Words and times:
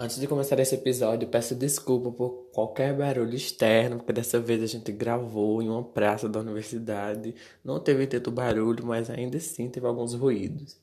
Antes 0.00 0.20
de 0.20 0.28
começar 0.28 0.60
esse 0.60 0.76
episódio, 0.76 1.26
peço 1.26 1.56
desculpa 1.56 2.12
por 2.12 2.30
qualquer 2.52 2.94
barulho 2.94 3.34
externo, 3.34 3.96
porque 3.96 4.12
dessa 4.12 4.38
vez 4.38 4.62
a 4.62 4.66
gente 4.66 4.92
gravou 4.92 5.60
em 5.60 5.68
uma 5.68 5.82
praça 5.82 6.28
da 6.28 6.38
universidade. 6.38 7.34
Não 7.64 7.80
teve 7.80 8.06
tanto 8.06 8.30
barulho, 8.30 8.86
mas 8.86 9.10
ainda 9.10 9.38
assim 9.38 9.68
teve 9.68 9.84
alguns 9.88 10.14
ruídos. 10.14 10.76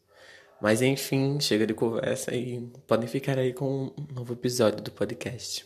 Mas 0.61 0.81
enfim, 0.81 1.39
chega 1.39 1.65
de 1.65 1.73
conversa 1.73 2.35
e 2.35 2.69
podem 2.85 3.07
ficar 3.07 3.39
aí 3.39 3.53
com 3.53 3.93
um 3.97 4.13
novo 4.13 4.33
episódio 4.33 4.81
do 4.81 4.91
podcast. 4.91 5.65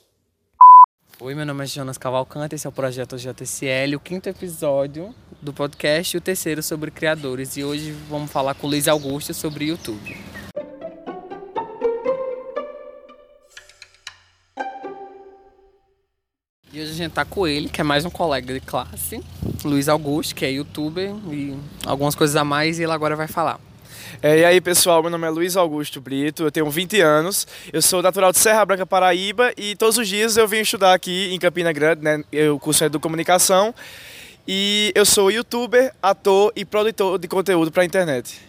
Oi, 1.19 1.33
meu 1.33 1.43
nome 1.43 1.63
é 1.63 1.67
Jonas 1.67 1.97
Cavalcante, 1.97 2.53
esse 2.53 2.67
é 2.67 2.69
o 2.69 2.71
projeto 2.71 3.17
JTCL, 3.17 3.95
o 3.95 3.99
quinto 3.99 4.29
episódio 4.29 5.11
do 5.41 5.51
podcast 5.51 6.15
e 6.15 6.19
o 6.19 6.21
terceiro 6.21 6.61
sobre 6.61 6.91
criadores. 6.91 7.57
E 7.57 7.63
hoje 7.63 7.93
vamos 8.07 8.31
falar 8.31 8.53
com 8.53 8.67
o 8.67 8.69
Luiz 8.69 8.87
Augusto 8.87 9.33
sobre 9.33 9.69
YouTube. 9.69 10.15
E 16.71 16.79
hoje 16.79 16.91
a 16.91 16.93
gente 16.93 17.13
tá 17.13 17.25
com 17.25 17.47
ele, 17.47 17.67
que 17.67 17.81
é 17.81 17.83
mais 17.83 18.05
um 18.05 18.11
colega 18.11 18.53
de 18.53 18.59
classe, 18.59 19.19
Luiz 19.65 19.89
Augusto, 19.89 20.35
que 20.35 20.45
é 20.45 20.51
youtuber 20.51 21.15
e 21.31 21.57
algumas 21.83 22.13
coisas 22.13 22.35
a 22.35 22.43
mais, 22.43 22.77
e 22.77 22.83
ele 22.83 22.91
agora 22.91 23.15
vai 23.15 23.27
falar. 23.27 23.59
É, 24.21 24.37
e 24.37 24.45
aí, 24.45 24.61
pessoal, 24.61 25.01
meu 25.01 25.09
nome 25.09 25.25
é 25.25 25.31
Luiz 25.31 25.57
Augusto 25.57 25.99
Brito, 25.99 26.43
eu 26.43 26.51
tenho 26.51 26.69
20 26.69 27.01
anos, 27.01 27.47
eu 27.73 27.81
sou 27.81 28.03
natural 28.03 28.31
de 28.31 28.37
Serra 28.37 28.63
Branca, 28.65 28.85
Paraíba, 28.85 29.51
e 29.57 29.75
todos 29.75 29.97
os 29.97 30.07
dias 30.07 30.37
eu 30.37 30.47
venho 30.47 30.61
estudar 30.61 30.93
aqui 30.93 31.33
em 31.33 31.39
Campina 31.39 31.73
Grande, 31.73 32.03
né? 32.03 32.23
Eu 32.31 32.59
curso 32.59 32.87
de 32.87 32.99
Comunicação, 32.99 33.73
e 34.47 34.91
eu 34.93 35.07
sou 35.07 35.31
youtuber, 35.31 35.91
ator 36.03 36.53
e 36.55 36.63
produtor 36.63 37.17
de 37.17 37.27
conteúdo 37.27 37.71
para 37.71 37.81
a 37.81 37.85
internet. 37.85 38.39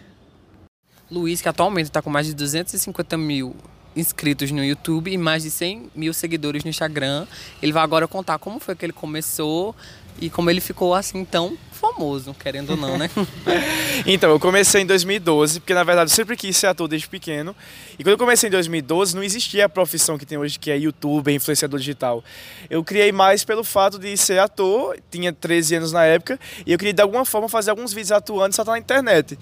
Luiz, 1.10 1.41
que 1.41 1.48
atualmente 1.48 1.87
está 1.87 2.02
com 2.02 2.10
mais 2.10 2.27
de 2.27 2.34
250 2.34 3.16
mil 3.16 3.57
inscritos 3.95 4.51
no 4.51 4.65
YouTube 4.65 5.12
e 5.12 5.19
mais 5.19 5.43
de 5.43 5.51
100 5.51 5.91
mil 5.95 6.12
seguidores 6.12 6.65
no 6.65 6.71
Instagram. 6.71 7.27
Ele 7.62 7.73
vai 7.73 7.83
agora 7.83 8.07
contar 8.07 8.38
como 8.38 8.60
foi 8.60 8.74
que 8.74 8.85
ele 8.85 8.93
começou 8.93 9.74
e 10.21 10.29
como 10.29 10.51
ele 10.51 10.60
ficou 10.60 10.95
assim 10.95 11.24
tão 11.24 11.57
famoso, 11.73 12.35
querendo 12.35 12.71
ou 12.71 12.77
não, 12.77 12.99
né? 12.99 13.09
então, 14.05 14.30
eu 14.30 14.38
comecei 14.38 14.83
em 14.83 14.87
2012, 14.87 15.61
porque 15.61 15.73
na 15.73 15.83
verdade 15.83 16.11
eu 16.11 16.15
sempre 16.15 16.37
quis 16.37 16.55
ser 16.55 16.66
ator 16.66 16.87
desde 16.87 17.09
pequeno. 17.09 17.57
E 17.99 18.05
quando 18.05 18.13
eu 18.13 18.18
comecei 18.18 18.49
em 18.49 18.51
2012, 18.51 19.16
não 19.16 19.23
existia 19.23 19.65
a 19.65 19.68
profissão 19.68 20.18
que 20.18 20.27
tem 20.27 20.37
hoje, 20.37 20.59
que 20.59 20.71
é 20.71 20.77
youtuber, 20.77 21.35
influenciador 21.35 21.80
digital. 21.80 22.23
Eu 22.68 22.85
criei 22.85 23.11
mais 23.13 23.45
pelo 23.45 23.65
fato 23.65 23.99
de 23.99 24.15
ser 24.16 24.38
ator, 24.38 24.99
tinha 25.11 25.33
13 25.33 25.77
anos 25.77 25.93
na 25.93 26.05
época, 26.05 26.38
e 26.66 26.73
eu 26.73 26.79
queria 26.79 26.93
de 26.93 27.01
alguma 27.01 27.24
forma 27.24 27.49
fazer 27.49 27.71
alguns 27.71 27.95
vídeos 27.95 28.13
atuando 28.13 28.55
só 28.55 28.63
na 28.63 28.79
internet. 28.79 29.38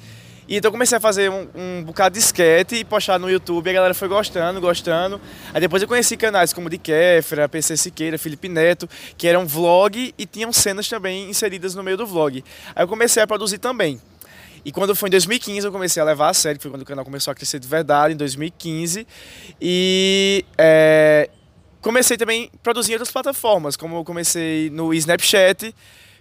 E 0.48 0.56
então 0.56 0.70
comecei 0.70 0.96
a 0.96 1.00
fazer 1.00 1.30
um, 1.30 1.46
um 1.54 1.84
bocado 1.84 2.14
de 2.14 2.20
sketch 2.20 2.72
e 2.72 2.82
postar 2.82 3.18
no 3.18 3.28
YouTube. 3.28 3.68
A 3.68 3.72
galera 3.74 3.92
foi 3.92 4.08
gostando, 4.08 4.58
gostando. 4.62 5.20
Aí 5.52 5.60
depois 5.60 5.82
eu 5.82 5.86
conheci 5.86 6.16
canais 6.16 6.54
como 6.54 6.70
de 6.70 6.78
Kéfera, 6.78 7.46
PC 7.46 7.77
Siqueira, 7.77 8.16
Felipe 8.16 8.48
Neto, 8.48 8.88
que 9.19 9.28
eram 9.28 9.46
vlog 9.46 10.14
e 10.16 10.24
tinham 10.24 10.50
cenas 10.50 10.88
também 10.88 11.28
inseridas 11.28 11.74
no 11.74 11.82
meio 11.82 11.98
do 11.98 12.06
vlog. 12.06 12.42
Aí 12.74 12.82
eu 12.82 12.88
comecei 12.88 13.22
a 13.22 13.26
produzir 13.26 13.58
também. 13.58 14.00
E 14.64 14.72
quando 14.72 14.96
foi 14.96 15.08
em 15.08 15.10
2015 15.10 15.66
eu 15.66 15.72
comecei 15.72 16.00
a 16.00 16.04
levar 16.06 16.30
a 16.30 16.34
sério, 16.34 16.58
que 16.58 16.62
foi 16.62 16.70
quando 16.70 16.82
o 16.82 16.86
canal 16.86 17.04
começou 17.04 17.30
a 17.30 17.34
crescer 17.34 17.58
de 17.58 17.69
verdade, 17.69 18.14
em 18.14 18.16
2015. 18.16 19.06
E 19.60 20.46
é, 20.56 21.28
comecei 21.82 22.16
também 22.16 22.50
a 22.54 22.58
produzir 22.62 22.92
em 22.92 22.94
outras 22.94 23.12
plataformas, 23.12 23.76
como 23.76 23.96
eu 23.96 24.04
comecei 24.04 24.70
no 24.70 24.94
Snapchat, 24.94 25.74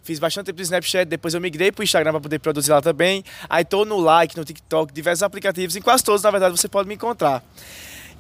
Fiz 0.08 0.19
bastante 0.19 0.45
tempo 0.45 0.59
no 0.59 0.63
Snapchat, 0.63 1.03
depois 1.03 1.33
eu 1.33 1.41
migrei 1.41 1.69
para 1.69 1.81
o 1.81 1.83
Instagram 1.83 2.11
para 2.11 2.22
poder 2.22 2.39
produzir 2.39 2.72
lá 2.72 2.81
também. 2.81 3.25
Aí 3.50 3.63
estou 3.63 3.83
no 3.83 4.00
Like, 4.00 4.38
no 4.38 4.45
TikTok, 4.45 4.94
diversos 4.94 5.22
aplicativos, 5.22 5.75
em 5.75 5.81
quase 5.81 6.02
todos, 6.02 6.23
na 6.23 6.31
verdade, 6.31 6.58
você 6.58 6.69
pode 6.69 6.88
me 6.88 6.95
encontrar. 6.95 7.44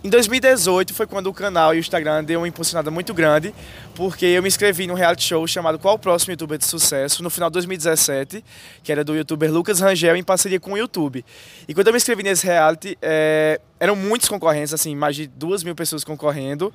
Em 0.03 0.09
2018 0.09 0.93
foi 0.93 1.07
quando 1.07 1.27
o 1.27 1.33
canal 1.33 1.73
e 1.73 1.77
o 1.77 1.79
Instagram 1.79 2.25
deu 2.25 2.41
uma 2.41 2.47
impulsionada 2.47 2.91
muito 2.91 3.13
grande, 3.13 3.55
porque 3.95 4.25
eu 4.25 4.41
me 4.41 4.49
inscrevi 4.49 4.85
num 4.85 4.95
reality 4.95 5.23
show 5.23 5.47
chamado 5.47 5.79
Qual 5.79 5.95
o 5.95 5.97
Próximo 5.97 6.33
YouTuber 6.33 6.57
de 6.57 6.65
Sucesso, 6.65 7.23
no 7.23 7.29
final 7.29 7.49
de 7.49 7.53
2017, 7.53 8.43
que 8.83 8.91
era 8.91 9.01
do 9.01 9.15
youtuber 9.15 9.49
Lucas 9.49 9.79
Rangel, 9.79 10.17
em 10.17 10.23
parceria 10.23 10.59
com 10.59 10.73
o 10.73 10.77
YouTube. 10.77 11.23
E 11.69 11.73
quando 11.73 11.87
eu 11.87 11.93
me 11.93 11.97
inscrevi 11.97 12.21
nesse 12.21 12.45
reality, 12.45 12.97
é, 13.01 13.61
eram 13.79 13.95
muitos 13.95 14.27
concorrentes, 14.27 14.73
assim, 14.73 14.93
mais 14.93 15.15
de 15.15 15.25
duas 15.25 15.63
mil 15.63 15.73
pessoas 15.73 16.03
concorrendo. 16.03 16.73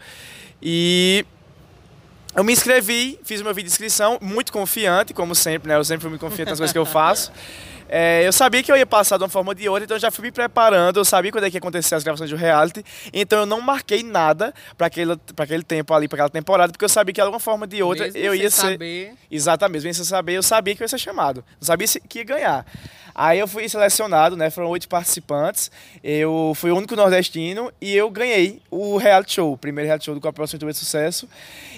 E 0.63 1.27
eu 2.35 2.45
me 2.45 2.53
inscrevi, 2.53 3.19
fiz 3.25 3.41
o 3.41 3.45
meu 3.45 3.55
vídeo 3.55 3.69
de 3.69 3.73
inscrição, 3.73 4.19
muito 4.21 4.53
confiante, 4.53 5.13
como 5.13 5.35
sempre, 5.35 5.69
né? 5.69 5.77
Eu 5.77 5.85
sempre 5.85 6.03
fui 6.03 6.11
muito 6.11 6.21
confiante 6.21 6.51
nas 6.51 6.59
coisas 6.59 6.73
que 6.73 6.79
eu 6.79 6.87
faço. 6.87 7.33
É, 7.95 8.27
eu 8.27 8.33
sabia 8.33 8.63
que 8.63 8.73
eu 8.73 8.77
ia 8.77 8.87
passar 8.87 9.19
de 9.19 9.23
uma 9.23 9.29
forma 9.29 9.51
ou 9.51 9.55
de 9.55 9.69
outra, 9.69 9.85
então 9.85 9.95
eu 9.95 10.01
já 10.01 10.11
fui 10.11 10.25
me 10.25 10.33
preparando, 10.33 10.99
eu 10.99 11.05
sabia 11.05 11.31
quando 11.31 11.45
é 11.45 11.51
que 11.51 11.57
ia 11.57 11.59
acontecer 11.59 11.95
as 11.95 12.03
gravações 12.03 12.31
do 12.31 12.37
reality, 12.37 12.83
então 13.13 13.41
eu 13.41 13.45
não 13.45 13.61
marquei 13.61 14.03
nada 14.03 14.55
para 14.79 14.87
aquele, 14.87 15.13
aquele 15.37 15.63
tempo 15.63 15.93
ali, 15.93 16.09
para 16.09 16.17
aquela 16.17 16.31
temporada, 16.31 16.73
porque 16.73 16.87
eu 16.87 16.89
sabia 16.89 17.13
que 17.13 17.19
de 17.19 17.21
alguma 17.21 17.39
forma 17.39 17.65
ou 17.65 17.67
de 17.67 17.83
outra 17.83 18.07
Mesmo 18.07 18.19
eu 18.19 18.35
ia 18.35 18.49
ser. 18.49 18.73
Saber... 18.73 19.13
Exatamente, 19.31 19.83
mesmo 19.83 19.93
sem 19.93 20.05
saber, 20.07 20.33
eu 20.33 20.43
sabia 20.43 20.75
que 20.75 20.83
eu 20.83 20.87
ia 20.87 20.89
ser 20.89 20.97
chamado. 20.97 21.45
Não 21.61 21.67
sabia 21.67 21.87
que 21.87 22.21
ia 22.21 22.25
ganhar. 22.25 22.67
Aí 23.15 23.39
eu 23.39 23.47
fui 23.47 23.69
selecionado, 23.69 24.37
né? 24.37 24.51
Foram 24.51 24.69
oito 24.69 24.89
participantes. 24.89 25.71
Eu 26.03 26.53
fui 26.57 26.71
o 26.71 26.77
único 26.77 26.97
nordestino 26.97 27.73
e 27.81 27.95
eu 27.95 28.11
ganhei 28.11 28.61
o 28.71 28.97
reality 28.97 29.35
show, 29.35 29.53
o 29.53 29.57
primeiro 29.57 29.87
reality 29.87 30.07
show 30.07 30.15
do 30.15 30.21
Copa 30.21 30.35
Próximo 30.35 30.59
de 30.59 30.75
Sucesso. 30.75 31.29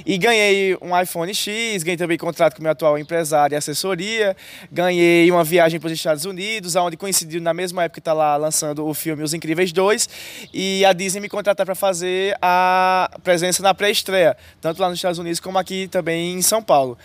E 0.06 0.16
ganhei 0.16 0.76
um 0.80 0.98
iPhone 0.98 1.34
X, 1.34 1.82
ganhei 1.82 1.96
também 1.96 2.16
contrato 2.16 2.56
com 2.56 2.62
meu 2.62 2.72
atual 2.72 2.98
empresário 2.98 3.54
e 3.54 3.56
assessoria. 3.56 4.36
Ganhei 4.70 5.30
uma 5.30 5.44
viagem 5.44 5.80
para 5.80 5.86
os 5.86 5.92
Estados 5.92 6.24
Unidos, 6.24 6.76
onde 6.76 6.96
coincidiu 6.96 7.40
na 7.40 7.52
mesma 7.54 7.84
época 7.84 7.94
que 7.94 8.00
está 8.00 8.12
lá 8.12 8.36
lançando 8.36 8.86
o 8.86 8.94
filme 8.94 9.22
Os 9.22 9.34
Incríveis 9.34 9.72
2. 9.72 10.08
E 10.52 10.84
a 10.84 10.92
Disney 10.92 11.20
me 11.20 11.28
contratou 11.28 11.64
para 11.64 11.74
fazer 11.74 12.36
a 12.40 13.10
presença 13.22 13.62
na 13.62 13.74
pré-estreia, 13.74 14.36
tanto 14.60 14.80
lá 14.80 14.88
nos 14.88 14.98
Estados 14.98 15.18
Unidos 15.18 15.40
como 15.40 15.58
aqui 15.58 15.88
também 15.88 16.34
em 16.34 16.42
São 16.42 16.62
Paulo. 16.62 16.98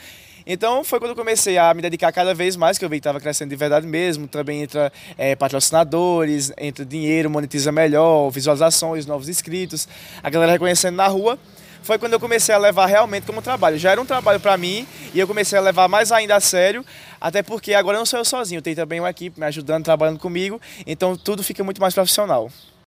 Então 0.51 0.83
foi 0.83 0.97
quando 0.97 1.11
eu 1.11 1.15
comecei 1.15 1.59
a 1.59 1.71
me 1.75 1.81
dedicar 1.83 2.11
cada 2.11 2.33
vez 2.33 2.55
mais, 2.55 2.79
que 2.79 2.83
eu 2.83 2.89
vi 2.89 2.95
que 2.95 3.01
estava 3.01 3.19
crescendo 3.19 3.51
de 3.51 3.55
verdade 3.55 3.85
mesmo. 3.85 4.27
Também 4.27 4.63
entra 4.63 4.91
é, 5.15 5.35
patrocinadores, 5.35 6.51
entra 6.57 6.83
dinheiro, 6.83 7.29
monetiza 7.29 7.71
melhor, 7.71 8.31
visualizações, 8.31 9.05
novos 9.05 9.29
inscritos, 9.29 9.87
a 10.23 10.27
galera 10.27 10.53
reconhecendo 10.53 10.95
na 10.95 11.05
rua. 11.05 11.37
Foi 11.83 11.99
quando 11.99 12.13
eu 12.13 12.19
comecei 12.19 12.53
a 12.53 12.57
levar 12.57 12.87
realmente 12.87 13.27
como 13.27 13.43
trabalho. 13.43 13.77
Já 13.77 13.91
era 13.91 14.01
um 14.01 14.07
trabalho 14.07 14.39
para 14.39 14.57
mim 14.57 14.87
e 15.13 15.19
eu 15.19 15.27
comecei 15.27 15.55
a 15.55 15.61
levar 15.61 15.87
mais 15.87 16.11
ainda 16.11 16.35
a 16.35 16.39
sério, 16.39 16.83
até 17.21 17.43
porque 17.43 17.75
agora 17.75 17.99
não 17.99 18.05
sou 18.05 18.17
eu 18.17 18.25
sozinho, 18.25 18.59
tem 18.59 18.73
também 18.73 18.99
uma 18.99 19.11
equipe 19.11 19.39
me 19.39 19.45
ajudando, 19.45 19.85
trabalhando 19.85 20.17
comigo, 20.17 20.59
então 20.87 21.15
tudo 21.15 21.43
fica 21.43 21.63
muito 21.63 21.79
mais 21.79 21.93
profissional. 21.93 22.49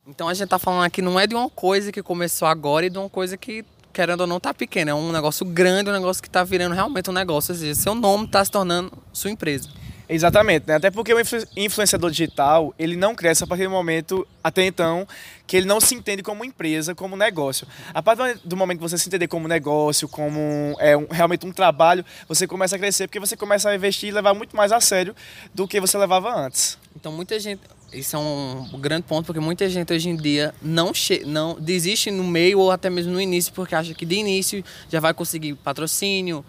Então 0.07 0.29
a 0.29 0.33
gente 0.33 0.47
tá 0.47 0.57
falando 0.57 0.85
aqui 0.85 1.01
não 1.01 1.19
é 1.19 1.27
de 1.27 1.35
uma 1.35 1.49
coisa 1.49 1.91
que 1.91 2.01
começou 2.01 2.47
agora 2.47 2.85
e 2.85 2.89
de 2.89 2.97
uma 2.97 3.09
coisa 3.09 3.35
que 3.35 3.65
querendo 3.91 4.21
ou 4.21 4.27
não, 4.27 4.39
tá 4.39 4.53
pequeno. 4.53 4.91
É 4.91 4.95
um 4.95 5.11
negócio 5.11 5.45
grande, 5.45 5.89
um 5.89 5.93
negócio 5.93 6.21
que 6.21 6.29
tá 6.29 6.43
virando 6.43 6.73
realmente 6.73 7.09
um 7.09 7.13
negócio. 7.13 7.53
Ou 7.53 7.59
seja, 7.59 7.75
seu 7.75 7.93
nome 7.93 8.27
tá 8.27 8.43
se 8.43 8.51
tornando 8.51 8.91
sua 9.13 9.31
empresa. 9.31 9.69
Exatamente, 10.13 10.67
né? 10.67 10.75
Até 10.75 10.91
porque 10.91 11.13
o 11.13 11.19
influenciador 11.55 12.11
digital, 12.11 12.75
ele 12.77 12.97
não 12.97 13.15
cresce 13.15 13.45
a 13.45 13.47
partir 13.47 13.63
do 13.63 13.69
momento, 13.69 14.27
até 14.43 14.65
então, 14.65 15.07
que 15.47 15.55
ele 15.55 15.65
não 15.65 15.79
se 15.79 15.95
entende 15.95 16.21
como 16.21 16.43
empresa, 16.43 16.93
como 16.93 17.15
negócio. 17.15 17.65
A 17.93 18.03
partir 18.03 18.37
do 18.43 18.57
momento 18.57 18.79
que 18.79 18.83
você 18.83 18.97
se 18.97 19.07
entender 19.07 19.29
como 19.29 19.47
negócio, 19.47 20.09
como 20.09 20.75
é, 20.79 20.97
um, 20.97 21.07
realmente 21.09 21.45
um 21.45 21.53
trabalho, 21.53 22.03
você 22.27 22.45
começa 22.45 22.75
a 22.75 22.79
crescer 22.79 23.07
porque 23.07 23.21
você 23.21 23.37
começa 23.37 23.69
a 23.69 23.75
investir 23.75 24.09
e 24.09 24.11
levar 24.11 24.33
muito 24.33 24.53
mais 24.53 24.73
a 24.73 24.81
sério 24.81 25.15
do 25.53 25.65
que 25.65 25.79
você 25.79 25.97
levava 25.97 26.35
antes. 26.35 26.77
Então, 26.93 27.13
muita 27.13 27.39
gente 27.39 27.61
isso 27.93 28.15
é 28.15 28.19
um 28.19 28.79
grande 28.79 29.03
ponto, 29.03 29.25
porque 29.25 29.39
muita 29.39 29.69
gente 29.69 29.93
hoje 29.93 30.09
em 30.09 30.15
dia 30.15 30.53
não, 30.61 30.91
não 31.25 31.59
desiste 31.59 32.09
no 32.09 32.23
meio 32.23 32.59
ou 32.59 32.71
até 32.71 32.89
mesmo 32.89 33.11
no 33.11 33.21
início, 33.21 33.51
porque 33.53 33.75
acha 33.75 33.93
que 33.93 34.05
de 34.05 34.15
início 34.15 34.63
já 34.89 34.99
vai 34.99 35.13
conseguir 35.13 35.55
patrocínio, 35.55 36.43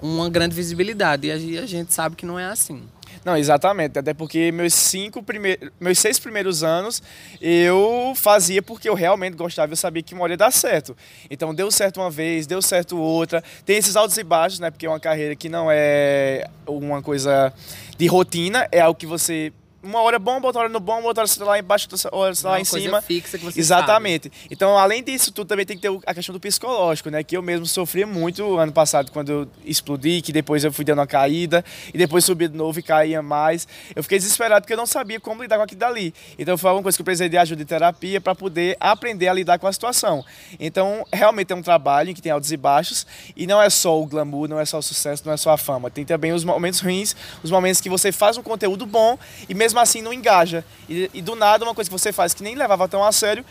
uma 0.00 0.28
grande 0.28 0.54
visibilidade. 0.54 1.28
E 1.28 1.58
a 1.58 1.66
gente 1.66 1.94
sabe 1.94 2.16
que 2.16 2.26
não 2.26 2.38
é 2.38 2.46
assim. 2.46 2.82
Não, 3.24 3.36
exatamente. 3.36 3.98
Até 3.98 4.12
porque 4.12 4.50
meus 4.50 4.74
cinco 4.74 5.22
primeiros, 5.22 5.70
meus 5.80 5.98
seis 5.98 6.18
primeiros 6.18 6.64
anos 6.64 7.02
eu 7.40 8.12
fazia 8.16 8.60
porque 8.62 8.88
eu 8.88 8.94
realmente 8.94 9.36
gostava, 9.36 9.72
eu 9.72 9.76
sabia 9.76 10.02
que 10.02 10.14
uma 10.14 10.24
hora 10.24 10.32
ia 10.32 10.36
dar 10.36 10.50
certo. 10.50 10.96
Então 11.30 11.54
deu 11.54 11.70
certo 11.70 12.00
uma 12.00 12.10
vez, 12.10 12.46
deu 12.46 12.60
certo 12.60 12.98
outra. 12.98 13.42
Tem 13.64 13.76
esses 13.76 13.94
altos 13.94 14.16
e 14.18 14.24
baixos, 14.24 14.58
né? 14.58 14.70
Porque 14.70 14.86
é 14.86 14.88
uma 14.88 15.00
carreira 15.00 15.36
que 15.36 15.48
não 15.48 15.68
é 15.70 16.48
uma 16.66 17.00
coisa 17.00 17.52
de 17.96 18.06
rotina, 18.06 18.66
é 18.72 18.80
algo 18.80 18.98
que 18.98 19.06
você 19.06 19.52
uma 19.82 20.00
hora 20.00 20.16
é 20.16 20.18
bom, 20.18 20.40
outra 20.42 20.60
hora 20.62 20.68
no 20.68 20.78
bom, 20.78 21.02
outra 21.02 21.24
hora 21.24 21.44
lá 21.44 21.58
embaixo, 21.58 21.88
outra 21.90 22.16
hora 22.16 22.34
lá 22.44 22.60
em 22.60 22.64
cima. 22.64 23.02
fixa 23.02 23.36
que 23.36 23.44
você 23.44 23.58
Exatamente. 23.58 24.30
Sabe. 24.30 24.48
Então, 24.50 24.78
além 24.78 25.02
disso 25.02 25.32
tudo, 25.32 25.48
também 25.48 25.66
tem 25.66 25.76
que 25.76 25.82
ter 25.82 26.00
a 26.06 26.14
questão 26.14 26.32
do 26.32 26.40
psicológico, 26.40 27.10
né? 27.10 27.22
Que 27.24 27.36
eu 27.36 27.42
mesmo 27.42 27.66
sofri 27.66 28.04
muito 28.04 28.58
ano 28.58 28.72
passado 28.72 29.10
quando 29.10 29.30
eu 29.30 29.48
explodi, 29.64 30.22
que 30.22 30.32
depois 30.32 30.62
eu 30.62 30.72
fui 30.72 30.84
dando 30.84 31.00
uma 31.00 31.06
caída 31.06 31.64
e 31.92 31.98
depois 31.98 32.24
subi 32.24 32.46
de 32.46 32.56
novo 32.56 32.78
e 32.78 32.82
caía 32.82 33.20
mais. 33.22 33.66
Eu 33.94 34.02
fiquei 34.02 34.18
desesperado 34.18 34.62
porque 34.62 34.72
eu 34.72 34.76
não 34.76 34.86
sabia 34.86 35.18
como 35.18 35.42
lidar 35.42 35.56
com 35.56 35.64
aquilo 35.64 35.80
dali. 35.80 36.14
Então, 36.38 36.56
foi 36.56 36.70
uma 36.70 36.82
coisa 36.82 36.96
que 36.96 37.02
eu 37.02 37.04
precisei 37.04 37.28
de 37.28 37.36
ajuda 37.36 37.62
de 37.62 37.68
terapia 37.68 38.20
para 38.20 38.34
poder 38.34 38.76
aprender 38.78 39.28
a 39.28 39.32
lidar 39.32 39.58
com 39.58 39.66
a 39.66 39.72
situação. 39.72 40.24
Então, 40.60 41.04
realmente 41.12 41.52
é 41.52 41.56
um 41.56 41.62
trabalho 41.62 42.10
em 42.10 42.14
que 42.14 42.22
tem 42.22 42.30
altos 42.30 42.52
e 42.52 42.56
baixos 42.56 43.06
e 43.36 43.46
não 43.46 43.60
é 43.60 43.68
só 43.68 44.00
o 44.00 44.06
glamour, 44.06 44.48
não 44.48 44.60
é 44.60 44.64
só 44.64 44.78
o 44.78 44.82
sucesso, 44.82 45.24
não 45.26 45.32
é 45.32 45.36
só 45.36 45.50
a 45.50 45.56
fama. 45.56 45.90
Tem 45.90 46.04
também 46.04 46.32
os 46.32 46.44
momentos 46.44 46.80
ruins, 46.80 47.16
os 47.42 47.50
momentos 47.50 47.80
que 47.80 47.88
você 47.88 48.12
faz 48.12 48.36
um 48.36 48.42
conteúdo 48.42 48.86
bom 48.86 49.18
e 49.48 49.54
mesmo 49.54 49.71
mesmo 49.72 49.80
assim 49.80 50.02
não 50.02 50.12
engaja. 50.12 50.64
E, 50.88 51.10
e, 51.14 51.22
do 51.22 51.34
nada, 51.34 51.64
uma 51.64 51.74
coisa 51.74 51.88
que 51.88 51.98
você 51.98 52.12
faz 52.12 52.34
que 52.34 52.42
nem 52.42 52.54
levava 52.54 52.86
tão 52.86 53.02
a 53.02 53.10
sério, 53.10 53.44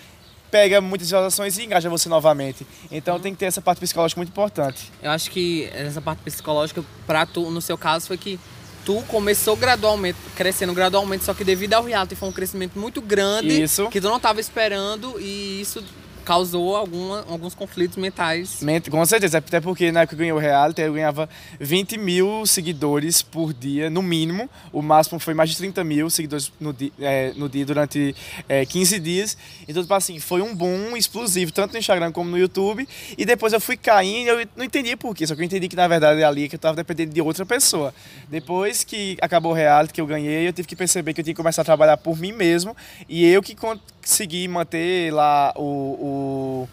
pega 0.49 0.79
muitas 0.79 1.07
visualizações 1.07 1.57
e 1.57 1.63
engaja 1.63 1.89
você 1.89 2.07
novamente. 2.07 2.65
Então 2.91 3.19
tem 3.19 3.33
que 3.33 3.39
ter 3.39 3.45
essa 3.45 3.61
parte 3.61 3.79
psicológica 3.79 4.19
muito 4.19 4.29
importante. 4.29 4.91
Eu 5.01 5.11
acho 5.11 5.31
que 5.31 5.69
essa 5.73 6.01
parte 6.01 6.19
psicológica, 6.19 6.83
pra 7.07 7.25
tu, 7.25 7.49
no 7.49 7.61
seu 7.61 7.77
caso, 7.77 8.07
foi 8.07 8.17
que 8.17 8.39
tu 8.85 9.01
começou 9.07 9.55
gradualmente, 9.55 10.17
crescendo 10.35 10.73
gradualmente, 10.73 11.23
só 11.23 11.33
que 11.33 11.43
devido 11.43 11.73
ao 11.73 11.83
reality 11.83 12.15
foi 12.15 12.29
um 12.29 12.31
crescimento 12.31 12.77
muito 12.77 13.01
grande 13.01 13.61
Isso. 13.61 13.87
que 13.89 14.01
tu 14.01 14.07
não 14.07 14.17
estava 14.17 14.39
esperando 14.39 15.19
e 15.19 15.61
isso 15.61 15.83
causou 16.23 16.75
alguma, 16.75 17.25
alguns 17.29 17.53
conflitos 17.53 17.97
mentais. 17.97 18.61
Com 18.89 19.05
certeza, 19.05 19.39
até 19.39 19.59
porque 19.59 19.91
na 19.91 20.01
época 20.01 20.15
que 20.15 20.21
eu 20.21 20.25
ganhei 20.25 20.33
o 20.33 20.37
reality, 20.37 20.81
eu 20.81 20.93
ganhava 20.93 21.29
20 21.59 21.97
mil 21.97 22.45
seguidores 22.45 23.21
por 23.21 23.53
dia, 23.53 23.89
no 23.89 24.01
mínimo. 24.01 24.49
O 24.71 24.81
máximo 24.81 25.19
foi 25.19 25.33
mais 25.33 25.49
de 25.49 25.57
30 25.57 25.83
mil 25.83 26.09
seguidores 26.09 26.51
no 26.59 26.73
dia, 26.73 26.91
é, 26.99 27.33
no 27.35 27.49
dia 27.49 27.65
durante 27.65 28.15
é, 28.47 28.65
15 28.65 28.99
dias. 28.99 29.37
Então, 29.67 29.81
tipo 29.81 29.93
assim, 29.93 30.19
foi 30.19 30.41
um 30.41 30.55
boom 30.55 30.95
explosivo, 30.95 31.51
tanto 31.51 31.73
no 31.73 31.79
Instagram 31.79 32.11
como 32.11 32.29
no 32.29 32.37
YouTube. 32.37 32.87
E 33.17 33.25
depois 33.25 33.53
eu 33.53 33.61
fui 33.61 33.77
caindo, 33.77 34.29
eu 34.29 34.47
não 34.55 34.65
entendi 34.65 34.95
por 34.95 35.15
quê, 35.15 35.25
só 35.25 35.35
que 35.35 35.41
eu 35.41 35.45
entendi 35.45 35.67
que 35.67 35.75
na 35.75 35.87
verdade 35.87 36.21
é 36.21 36.23
ali 36.23 36.47
que 36.47 36.55
eu 36.55 36.57
estava 36.57 36.75
dependendo 36.75 37.13
de 37.13 37.21
outra 37.21 37.45
pessoa. 37.45 37.93
Depois 38.29 38.83
que 38.83 39.17
acabou 39.21 39.51
o 39.51 39.55
reality, 39.55 39.93
que 39.93 40.01
eu 40.01 40.05
ganhei, 40.05 40.47
eu 40.47 40.53
tive 40.53 40.67
que 40.67 40.75
perceber 40.75 41.13
que 41.13 41.21
eu 41.21 41.23
tinha 41.23 41.33
que 41.33 41.37
começar 41.37 41.61
a 41.61 41.65
trabalhar 41.65 41.97
por 41.97 42.17
mim 42.17 42.31
mesmo. 42.31 42.75
E 43.07 43.25
eu 43.25 43.41
que 43.41 43.55
consegui 44.01 44.47
manter 44.47 45.13
lá 45.13 45.53
o, 45.55 45.61
o, 45.63 46.69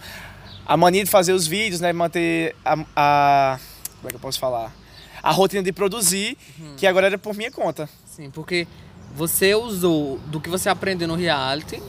a 0.66 0.76
mania 0.76 1.04
de 1.04 1.10
fazer 1.10 1.32
os 1.32 1.46
vídeos, 1.46 1.80
né? 1.80 1.92
Manter 1.92 2.54
a, 2.64 2.76
a, 2.96 3.58
Como 3.96 4.08
é 4.08 4.10
que 4.10 4.16
eu 4.16 4.20
posso 4.20 4.38
falar? 4.38 4.75
A 5.22 5.30
rotina 5.30 5.62
de 5.62 5.72
produzir, 5.72 6.36
uhum. 6.58 6.75
que 6.76 6.86
agora 6.86 7.06
era 7.06 7.19
por 7.19 7.34
minha 7.34 7.50
conta. 7.50 7.88
Sim, 8.06 8.30
porque 8.30 8.66
você 9.14 9.54
usou 9.54 10.19
do 10.26 10.40
que 10.40 10.48
você 10.48 10.69
aprendeu 10.69 11.08
no 11.08 11.14
reality. 11.14 11.82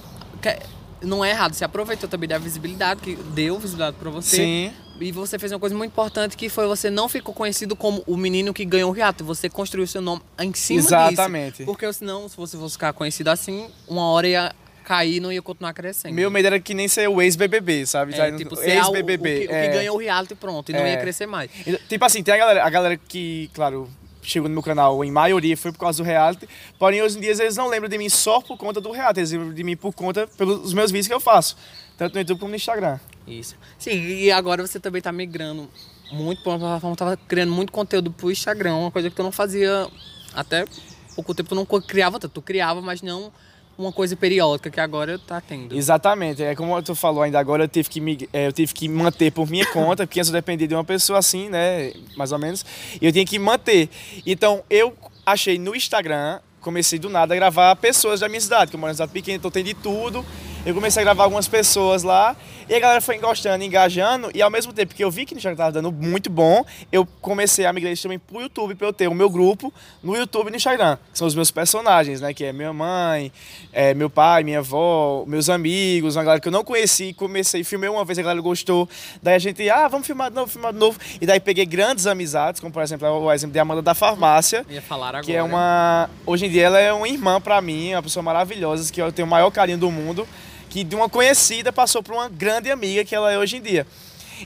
Não 1.01 1.23
é 1.23 1.29
errado, 1.29 1.53
você 1.53 1.63
aproveitou 1.63 2.09
também 2.09 2.27
da 2.27 2.37
visibilidade, 2.37 3.01
que 3.01 3.15
deu 3.15 3.57
visibilidade 3.57 3.95
para 3.97 4.09
você. 4.09 4.35
Sim. 4.35 4.73
E 4.99 5.11
você 5.13 5.39
fez 5.39 5.51
uma 5.51 5.59
coisa 5.59 5.73
muito 5.73 5.91
importante 5.91 6.35
que 6.35 6.49
foi 6.49 6.67
você 6.67 6.89
não 6.89 7.07
ficou 7.07 7.33
conhecido 7.33 7.73
como 7.73 8.03
o 8.05 8.17
menino 8.17 8.53
que 8.53 8.65
ganhou 8.65 8.89
o 8.89 8.93
reality. 8.93 9.23
Você 9.23 9.49
construiu 9.49 9.87
seu 9.87 10.01
nome 10.01 10.21
em 10.37 10.53
cima 10.53 10.79
Exatamente. 10.79 11.57
disso. 11.59 11.65
Porque 11.65 11.91
senão, 11.93 12.27
se 12.27 12.35
você 12.35 12.57
fosse 12.57 12.73
ficar 12.73 12.91
conhecido 12.91 13.29
assim, 13.29 13.69
uma 13.87 14.03
hora 14.09 14.27
ia 14.27 14.55
cair 14.89 15.19
não 15.19 15.31
ia 15.31 15.39
continuar 15.39 15.71
crescendo. 15.71 16.15
Meu 16.15 16.31
medo 16.31 16.47
era 16.47 16.59
que 16.59 16.73
nem 16.73 16.87
ser 16.87 17.07
o 17.07 17.21
ex-BBB, 17.21 17.85
sabe? 17.85 18.15
É, 18.15 18.31
tipo, 18.31 18.59
ex-BBB. 18.59 19.29
O, 19.29 19.43
o, 19.43 19.47
que, 19.47 19.53
é. 19.53 19.61
o 19.61 19.67
que 19.67 19.77
ganhou 19.77 19.95
o 19.95 19.99
reality 19.99 20.33
pronto, 20.33 20.71
e 20.71 20.73
não 20.73 20.79
é. 20.79 20.93
ia 20.93 20.97
crescer 20.97 21.27
mais. 21.27 21.51
Tipo 21.87 22.05
assim, 22.05 22.23
tem 22.23 22.33
a 22.33 22.37
galera, 22.37 22.63
a 22.63 22.69
galera 22.71 22.97
que, 22.97 23.51
claro, 23.53 23.87
chegou 24.23 24.49
no 24.49 24.53
meu 24.53 24.63
canal, 24.63 25.05
em 25.05 25.11
maioria 25.11 25.55
foi 25.55 25.71
por 25.71 25.77
causa 25.77 26.01
do 26.01 26.07
reality, 26.07 26.49
porém 26.79 27.03
hoje 27.03 27.19
em 27.19 27.21
dia 27.21 27.29
eles 27.29 27.55
não 27.55 27.67
lembram 27.67 27.87
de 27.87 27.99
mim 27.99 28.09
só 28.09 28.41
por 28.41 28.57
conta 28.57 28.81
do 28.81 28.91
reality, 28.91 29.19
eles 29.19 29.31
lembram 29.31 29.53
de 29.53 29.63
mim 29.63 29.77
por 29.77 29.93
conta 29.93 30.25
pelos 30.25 30.73
meus 30.73 30.89
vídeos 30.89 31.07
que 31.07 31.13
eu 31.13 31.19
faço, 31.19 31.55
tanto 31.95 32.15
no 32.15 32.21
YouTube 32.21 32.39
como 32.39 32.49
no 32.49 32.55
Instagram. 32.55 32.99
Isso. 33.27 33.55
Sim, 33.77 33.91
e 33.91 34.31
agora 34.31 34.65
você 34.65 34.79
também 34.79 35.03
tá 35.03 35.11
migrando 35.11 35.69
muito 36.11 36.41
para 36.41 36.53
uma 36.53 36.59
plataforma, 36.59 36.95
tava 36.95 37.17
criando 37.27 37.51
muito 37.51 37.71
conteúdo 37.71 38.09
pro 38.11 38.31
Instagram, 38.31 38.73
uma 38.73 38.89
coisa 38.89 39.07
que 39.07 39.15
tu 39.15 39.21
não 39.21 39.31
fazia 39.31 39.87
até 40.33 40.65
pouco 41.13 41.35
tempo, 41.35 41.49
tu 41.49 41.55
não 41.55 41.65
criava 41.65 42.19
tanto, 42.19 42.33
tu 42.33 42.41
criava, 42.41 42.81
mas 42.81 43.03
não 43.03 43.31
uma 43.79 43.93
coisa 43.93 44.15
periódica 44.15 44.69
que 44.69 44.79
agora 44.79 45.15
está 45.15 45.39
tendo. 45.39 45.75
Exatamente. 45.75 46.43
É 46.43 46.53
como 46.53 46.79
tu 46.83 46.93
falou 46.93 47.23
ainda 47.23 47.39
agora, 47.39 47.63
eu 47.63 47.67
tive 47.67 47.89
que, 47.89 48.01
me, 48.01 48.27
é, 48.33 48.47
eu 48.47 48.51
tive 48.51 48.73
que 48.73 48.89
manter 48.89 49.31
por 49.31 49.49
minha 49.49 49.65
conta, 49.67 50.05
porque 50.05 50.19
antes 50.19 50.29
eu 50.29 50.33
dependia 50.33 50.67
de 50.67 50.75
uma 50.75 50.83
pessoa 50.83 51.19
assim, 51.19 51.47
né? 51.47 51.93
Mais 52.17 52.33
ou 52.33 52.37
menos. 52.37 52.65
E 53.01 53.05
eu 53.05 53.11
tinha 53.11 53.25
que 53.25 53.39
manter. 53.39 53.89
Então, 54.25 54.61
eu 54.69 54.93
achei 55.25 55.57
no 55.57 55.73
Instagram, 55.73 56.39
comecei 56.59 56.99
do 56.99 57.09
nada 57.09 57.33
a 57.33 57.37
gravar 57.37 57.73
pessoas 57.77 58.19
da 58.19 58.27
minha 58.27 58.41
cidade, 58.41 58.69
que 58.69 58.75
eu 58.75 58.79
moro 58.79 58.91
em 58.91 58.95
cidade 58.95 59.13
pequena, 59.13 59.37
então 59.37 59.49
tem 59.49 59.63
de 59.63 59.73
tudo. 59.73 60.25
Eu 60.65 60.75
comecei 60.75 61.01
a 61.01 61.05
gravar 61.05 61.23
algumas 61.23 61.47
pessoas 61.47 62.03
lá 62.03 62.35
e 62.69 62.75
a 62.75 62.79
galera 62.79 63.01
foi 63.01 63.17
gostando, 63.17 63.63
engajando. 63.63 64.29
E 64.31 64.43
ao 64.43 64.51
mesmo 64.51 64.71
tempo 64.71 64.93
que 64.93 65.03
eu 65.03 65.09
vi 65.09 65.25
que 65.25 65.33
o 65.33 65.37
Instagram 65.37 65.55
estava 65.55 65.71
dando 65.71 65.91
muito 65.91 66.29
bom, 66.29 66.63
eu 66.91 67.03
comecei 67.19 67.65
a 67.65 67.73
migrar 67.73 67.97
também 67.97 68.19
pro 68.19 68.39
YouTube, 68.39 68.75
para 68.75 68.85
eu 68.85 68.93
ter 68.93 69.07
o 69.07 69.13
meu 69.15 69.27
grupo 69.27 69.73
no 70.03 70.15
YouTube 70.15 70.49
e 70.49 70.51
no 70.51 70.55
Instagram. 70.55 70.97
Que 71.11 71.17
são 71.17 71.27
os 71.27 71.33
meus 71.33 71.49
personagens, 71.49 72.21
né? 72.21 72.31
Que 72.31 72.45
é 72.45 72.53
minha 72.53 72.71
mãe, 72.71 73.31
é, 73.73 73.95
meu 73.95 74.07
pai, 74.07 74.43
minha 74.43 74.59
avó, 74.59 75.23
meus 75.25 75.49
amigos, 75.49 76.15
uma 76.15 76.23
galera 76.23 76.39
que 76.39 76.47
eu 76.47 76.51
não 76.51 76.63
conheci. 76.63 77.11
Comecei, 77.13 77.63
filmei 77.63 77.89
uma 77.89 78.05
vez, 78.05 78.19
a 78.19 78.21
galera 78.21 78.39
gostou. 78.39 78.87
Daí 79.19 79.33
a 79.33 79.39
gente, 79.39 79.67
ah, 79.67 79.87
vamos 79.87 80.05
filmar 80.05 80.29
de 80.29 80.35
novo, 80.35 80.51
filmar 80.51 80.71
de 80.71 80.77
novo. 80.77 80.99
E 81.19 81.25
daí 81.25 81.39
peguei 81.39 81.65
grandes 81.65 82.05
amizades, 82.05 82.61
como 82.61 82.71
por 82.71 82.83
exemplo 82.83 83.07
o 83.07 83.33
exemplo 83.33 83.53
de 83.53 83.59
Amanda 83.59 83.81
da 83.81 83.95
Farmácia. 83.95 84.63
Ia 84.69 84.79
falar 84.79 85.09
agora. 85.09 85.23
Que 85.23 85.33
é 85.33 85.41
uma. 85.41 86.07
Hoje 86.23 86.45
em 86.45 86.49
dia 86.51 86.65
ela 86.67 86.79
é 86.79 86.93
uma 86.93 87.07
irmã 87.07 87.41
para 87.41 87.59
mim, 87.61 87.93
uma 87.95 88.03
pessoa 88.03 88.21
maravilhosa, 88.21 88.93
que 88.93 89.01
eu 89.01 89.11
tenho 89.11 89.27
o 89.27 89.31
maior 89.31 89.49
carinho 89.49 89.79
do 89.79 89.89
mundo 89.89 90.27
que 90.69 90.83
de 90.83 90.95
uma 90.95 91.09
conhecida 91.09 91.73
passou 91.73 92.03
para 92.03 92.13
uma 92.13 92.29
grande 92.29 92.69
amiga 92.71 93.03
que 93.03 93.15
ela 93.15 93.31
é 93.31 93.37
hoje 93.37 93.57
em 93.57 93.61
dia. 93.61 93.85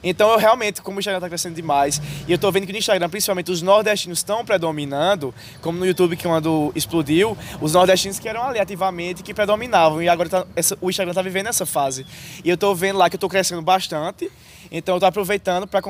Então 0.02 0.32
eu 0.32 0.38
realmente, 0.38 0.82
como 0.82 0.98
o 0.98 1.00
Instagram 1.00 1.18
está 1.18 1.28
crescendo 1.28 1.56
demais, 1.56 2.02
e 2.28 2.32
eu 2.32 2.36
estou 2.36 2.52
vendo 2.52 2.66
que 2.66 2.72
no 2.72 2.78
Instagram, 2.78 3.10
principalmente 3.10 3.52
os 3.52 3.62
nordestinos 3.62 4.20
estão 4.20 4.44
predominando, 4.46 5.34
como 5.62 5.78
no 5.78 5.86
YouTube 5.86 6.16
que 6.16 6.24
quando 6.24 6.72
explodiu, 6.76 7.38
os 7.62 7.74
nordestinos 7.74 8.20
que 8.20 8.28
eram 8.28 8.44
ali 8.44 8.60
ativamente 8.60 9.22
que 9.22 9.34
predominavam. 9.34 10.02
E 10.02 10.10
agora 10.10 10.30
tá, 10.30 10.48
essa, 10.56 10.78
o 10.82 10.90
Instagram 10.90 11.12
está 11.12 11.22
vivendo 11.22 11.48
essa 11.48 11.66
fase. 11.66 12.06
E 12.44 12.50
eu 12.50 12.56
estou 12.56 12.74
vendo 12.76 12.98
lá 12.98 13.10
que 13.10 13.16
eu 13.16 13.18
estou 13.18 13.30
crescendo 13.30 13.62
bastante. 13.62 14.32
Então 14.72 14.96
eu 14.96 14.98
estou 14.98 15.08
aproveitando 15.08 15.68
para 15.68 15.82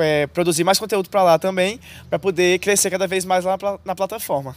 é, 0.00 0.26
produzir 0.28 0.64
mais 0.64 0.78
conteúdo 0.78 1.10
para 1.10 1.22
lá 1.22 1.38
também, 1.38 1.78
para 2.08 2.18
poder 2.18 2.58
crescer 2.60 2.88
cada 2.88 3.06
vez 3.06 3.24
mais 3.24 3.44
lá 3.44 3.58
na 3.84 3.94
plataforma. 3.94 4.56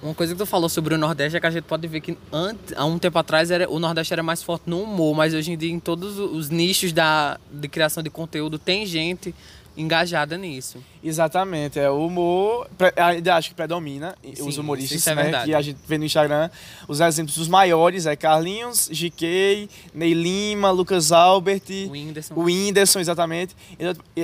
Uma 0.00 0.14
coisa 0.14 0.32
que 0.32 0.38
tu 0.38 0.46
falou 0.46 0.68
sobre 0.68 0.94
o 0.94 0.98
Nordeste 0.98 1.36
é 1.36 1.40
que 1.40 1.46
a 1.46 1.50
gente 1.50 1.64
pode 1.64 1.86
ver 1.88 2.00
que 2.00 2.16
antes, 2.32 2.72
há 2.76 2.84
um 2.84 2.98
tempo 2.98 3.18
atrás 3.18 3.50
era, 3.50 3.68
o 3.68 3.80
Nordeste 3.80 4.12
era 4.12 4.22
mais 4.22 4.42
forte 4.42 4.70
no 4.70 4.82
humor, 4.82 5.16
mas 5.16 5.34
hoje 5.34 5.50
em 5.52 5.56
dia 5.56 5.72
em 5.72 5.80
todos 5.80 6.18
os 6.18 6.50
nichos 6.50 6.92
da, 6.92 7.38
de 7.50 7.66
criação 7.66 8.00
de 8.00 8.08
conteúdo 8.08 8.58
tem 8.58 8.86
gente 8.86 9.34
engajada 9.78 10.36
nisso. 10.36 10.82
Exatamente, 11.02 11.78
é 11.78 11.88
o 11.88 12.04
humor, 12.04 12.68
ainda 12.96 13.36
acho 13.36 13.50
que 13.50 13.54
predomina 13.54 14.16
Sim, 14.34 14.48
os 14.48 14.58
humoristas, 14.58 15.06
é 15.06 15.14
né, 15.14 15.44
que 15.44 15.54
a 15.54 15.62
gente 15.62 15.78
vê 15.86 15.96
no 15.96 16.04
Instagram, 16.04 16.50
os 16.88 17.00
exemplos 17.00 17.36
dos 17.36 17.46
maiores 17.46 18.04
é 18.04 18.16
Carlinhos, 18.16 18.88
GK, 18.88 19.70
Ney 19.94 20.12
Lima, 20.12 20.72
Lucas 20.72 21.12
Albert, 21.12 21.62
o 21.86 21.92
Whindersson, 21.92 22.34
o 22.34 22.40
Whindersson 22.42 22.98
exatamente, 22.98 23.54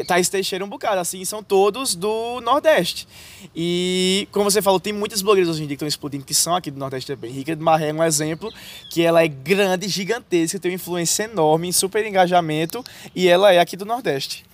Thaís 0.08 0.28
Teixeira 0.28 0.64
um 0.64 0.68
bocado, 0.68 1.00
assim, 1.00 1.24
são 1.24 1.42
todos 1.42 1.94
do 1.94 2.40
Nordeste. 2.40 3.06
E, 3.54 4.26
como 4.32 4.50
você 4.50 4.60
falou, 4.60 4.80
tem 4.80 4.92
muitas 4.92 5.22
blogueiras 5.22 5.54
hoje 5.54 5.62
em 5.62 5.66
dia 5.66 5.76
que 5.76 5.84
estão 5.84 5.88
explodindo, 5.88 6.24
que 6.24 6.34
são 6.34 6.56
aqui 6.56 6.70
do 6.70 6.78
Nordeste 6.78 7.14
também. 7.14 7.30
Rica 7.30 7.54
de 7.54 7.62
Marré 7.62 7.90
é 7.90 7.92
um 7.94 8.02
exemplo, 8.02 8.52
que 8.90 9.02
ela 9.02 9.22
é 9.22 9.28
grande, 9.28 9.86
gigantesca, 9.88 10.58
tem 10.58 10.72
uma 10.72 10.74
influência 10.74 11.24
enorme, 11.24 11.72
super 11.72 12.04
engajamento, 12.04 12.82
e 13.14 13.28
ela 13.28 13.52
é 13.52 13.60
aqui 13.60 13.76
do 13.76 13.84
Nordeste. 13.84 14.44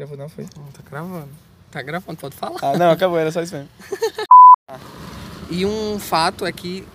Gravou 0.00 0.16
não, 0.16 0.30
foi? 0.30 0.46
Não, 0.56 0.64
tá 0.72 0.80
gravando. 0.88 1.28
Tá 1.70 1.82
gravando, 1.82 2.18
pode 2.18 2.34
falar. 2.34 2.58
Ah, 2.62 2.78
não, 2.78 2.90
acabou, 2.90 3.18
era 3.18 3.30
só 3.30 3.42
isso 3.42 3.54
mesmo. 3.54 3.68
e 5.50 5.66
um 5.66 5.98
fato 5.98 6.46
é 6.46 6.52
que 6.52 6.88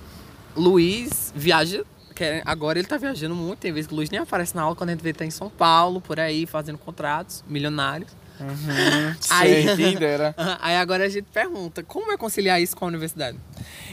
Luiz 0.56 1.32
viaja. 1.36 1.86
Que 2.16 2.42
agora 2.44 2.80
ele 2.80 2.88
tá 2.88 2.98
viajando 2.98 3.36
muito, 3.36 3.60
tem 3.60 3.72
vezes 3.72 3.88
que 3.88 3.94
o 3.94 3.98
Luiz 3.98 4.10
nem 4.10 4.22
aparece 4.22 4.56
na 4.56 4.64
aula 4.64 4.76
quando 4.76 4.90
a 4.90 4.94
gente 4.94 5.04
vê 5.04 5.10
ele 5.10 5.18
tá 5.20 5.26
em 5.26 5.30
São 5.30 5.52
Paulo, 5.52 6.02
por 6.02 6.20
aí, 6.20 6.48
fazendo 6.48 6.80
contratos 6.80 7.44
milionários. 7.48 8.10
Uhum, 8.40 9.16
aí, 9.30 9.64
sei, 9.76 9.96
aí 10.62 10.76
agora 10.76 11.06
a 11.06 11.10
gente 11.10 11.26
pergunta, 11.34 11.84
como 11.84 12.12
é 12.12 12.18
conciliar 12.18 12.62
isso 12.62 12.76
com 12.76 12.86
a 12.86 12.88
universidade? 12.88 13.38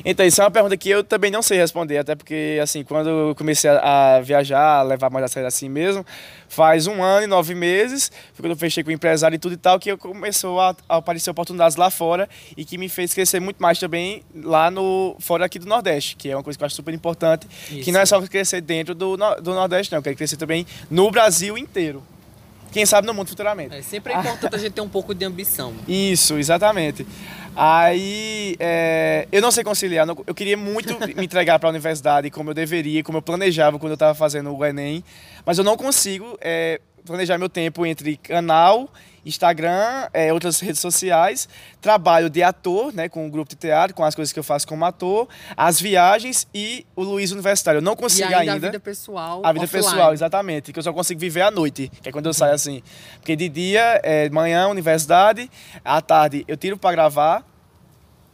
Então, 0.04 0.26
isso 0.26 0.40
é 0.40 0.44
uma 0.44 0.50
pergunta 0.50 0.76
que 0.76 0.88
eu 0.88 1.04
também 1.04 1.30
não 1.30 1.42
sei 1.42 1.58
responder, 1.58 1.98
até 1.98 2.14
porque, 2.14 2.58
assim, 2.62 2.82
quando 2.82 3.08
eu 3.08 3.34
comecei 3.34 3.70
a 3.70 4.20
viajar, 4.20 4.82
levar 4.82 5.10
mais 5.10 5.24
a 5.24 5.28
sério 5.28 5.46
assim 5.46 5.68
mesmo, 5.68 6.04
faz 6.48 6.86
um 6.86 7.02
ano 7.02 7.24
e 7.24 7.26
nove 7.26 7.54
meses, 7.54 8.10
foi 8.34 8.42
quando 8.42 8.52
eu 8.52 8.56
fechei 8.56 8.82
com 8.82 8.90
o 8.90 8.92
empresário 8.92 9.36
e 9.36 9.38
tudo 9.38 9.54
e 9.54 9.56
tal, 9.56 9.78
que 9.78 9.90
eu 9.90 9.96
começou 9.96 10.60
a, 10.60 10.74
a 10.88 10.96
aparecer 10.96 11.30
oportunidades 11.30 11.76
lá 11.76 11.88
fora 11.88 12.28
e 12.56 12.64
que 12.64 12.76
me 12.76 12.88
fez 12.88 13.14
crescer 13.14 13.40
muito 13.40 13.62
mais 13.62 13.78
também 13.78 14.22
lá 14.34 14.70
no, 14.70 15.16
fora 15.18 15.46
aqui 15.46 15.58
do 15.58 15.66
Nordeste, 15.66 16.16
que 16.16 16.28
é 16.28 16.36
uma 16.36 16.42
coisa 16.42 16.58
que 16.58 16.64
eu 16.64 16.66
acho 16.66 16.76
super 16.76 16.92
importante, 16.92 17.46
isso. 17.70 17.82
que 17.82 17.92
não 17.92 18.00
é 18.00 18.06
só 18.06 18.20
crescer 18.22 18.60
dentro 18.60 18.94
do, 18.94 19.16
do 19.16 19.54
Nordeste, 19.54 19.92
não, 19.92 19.98
eu 19.98 20.02
quero 20.02 20.16
crescer 20.16 20.36
também 20.36 20.66
no 20.90 21.10
Brasil 21.10 21.56
inteiro. 21.56 22.02
Quem 22.72 22.86
sabe 22.86 23.06
no 23.06 23.14
mundo 23.14 23.28
futuramente. 23.28 23.76
É 23.76 23.82
sempre 23.82 24.12
é 24.12 24.18
importante 24.18 24.54
a 24.54 24.58
gente 24.58 24.72
ter 24.72 24.80
um 24.80 24.88
pouco 24.88 25.14
de 25.14 25.24
ambição. 25.24 25.74
Isso, 25.86 26.38
exatamente. 26.38 27.06
Aí 27.54 28.56
é, 28.58 29.28
eu 29.30 29.42
não 29.42 29.50
sei 29.50 29.62
conciliar. 29.62 30.08
Eu 30.26 30.34
queria 30.34 30.56
muito 30.56 30.98
me 31.14 31.24
entregar 31.24 31.58
para 31.58 31.68
a 31.68 31.70
universidade 31.70 32.30
como 32.30 32.50
eu 32.50 32.54
deveria, 32.54 33.04
como 33.04 33.18
eu 33.18 33.22
planejava 33.22 33.78
quando 33.78 33.92
eu 33.92 33.94
estava 33.94 34.14
fazendo 34.14 34.56
o 34.56 34.64
Enem, 34.64 35.04
mas 35.44 35.58
eu 35.58 35.64
não 35.64 35.76
consigo 35.76 36.38
é, 36.40 36.80
planejar 37.04 37.38
meu 37.38 37.48
tempo 37.48 37.84
entre 37.84 38.16
canal 38.16 38.90
Instagram, 39.24 40.08
é, 40.12 40.32
outras 40.32 40.60
redes 40.60 40.80
sociais, 40.80 41.48
trabalho 41.80 42.28
de 42.28 42.42
ator, 42.42 42.92
né, 42.92 43.08
com 43.08 43.26
o 43.26 43.30
grupo 43.30 43.50
de 43.50 43.56
teatro, 43.56 43.94
com 43.94 44.04
as 44.04 44.14
coisas 44.14 44.32
que 44.32 44.38
eu 44.38 44.44
faço 44.44 44.66
como 44.66 44.84
ator, 44.84 45.28
as 45.56 45.80
viagens 45.80 46.46
e 46.54 46.86
o 46.96 47.02
Luiz 47.02 47.30
Universitário. 47.32 47.78
Eu 47.78 47.82
não 47.82 47.96
consigo 47.96 48.30
e 48.30 48.34
ainda. 48.34 48.52
A 48.52 48.58
vida 48.58 48.80
pessoal. 48.80 49.42
A 49.44 49.52
vida 49.52 49.64
offline. 49.64 49.84
pessoal, 49.84 50.12
exatamente. 50.12 50.72
Que 50.72 50.78
eu 50.78 50.82
só 50.82 50.92
consigo 50.92 51.20
viver 51.20 51.42
à 51.42 51.50
noite, 51.50 51.90
que 52.02 52.08
é 52.08 52.12
quando 52.12 52.26
eu 52.26 52.34
saio 52.34 52.54
assim. 52.54 52.82
Porque 53.16 53.36
de 53.36 53.48
dia, 53.48 54.00
é, 54.02 54.28
manhã, 54.30 54.68
universidade, 54.68 55.50
à 55.84 56.00
tarde 56.00 56.44
eu 56.48 56.56
tiro 56.56 56.76
para 56.76 56.92
gravar 56.92 57.51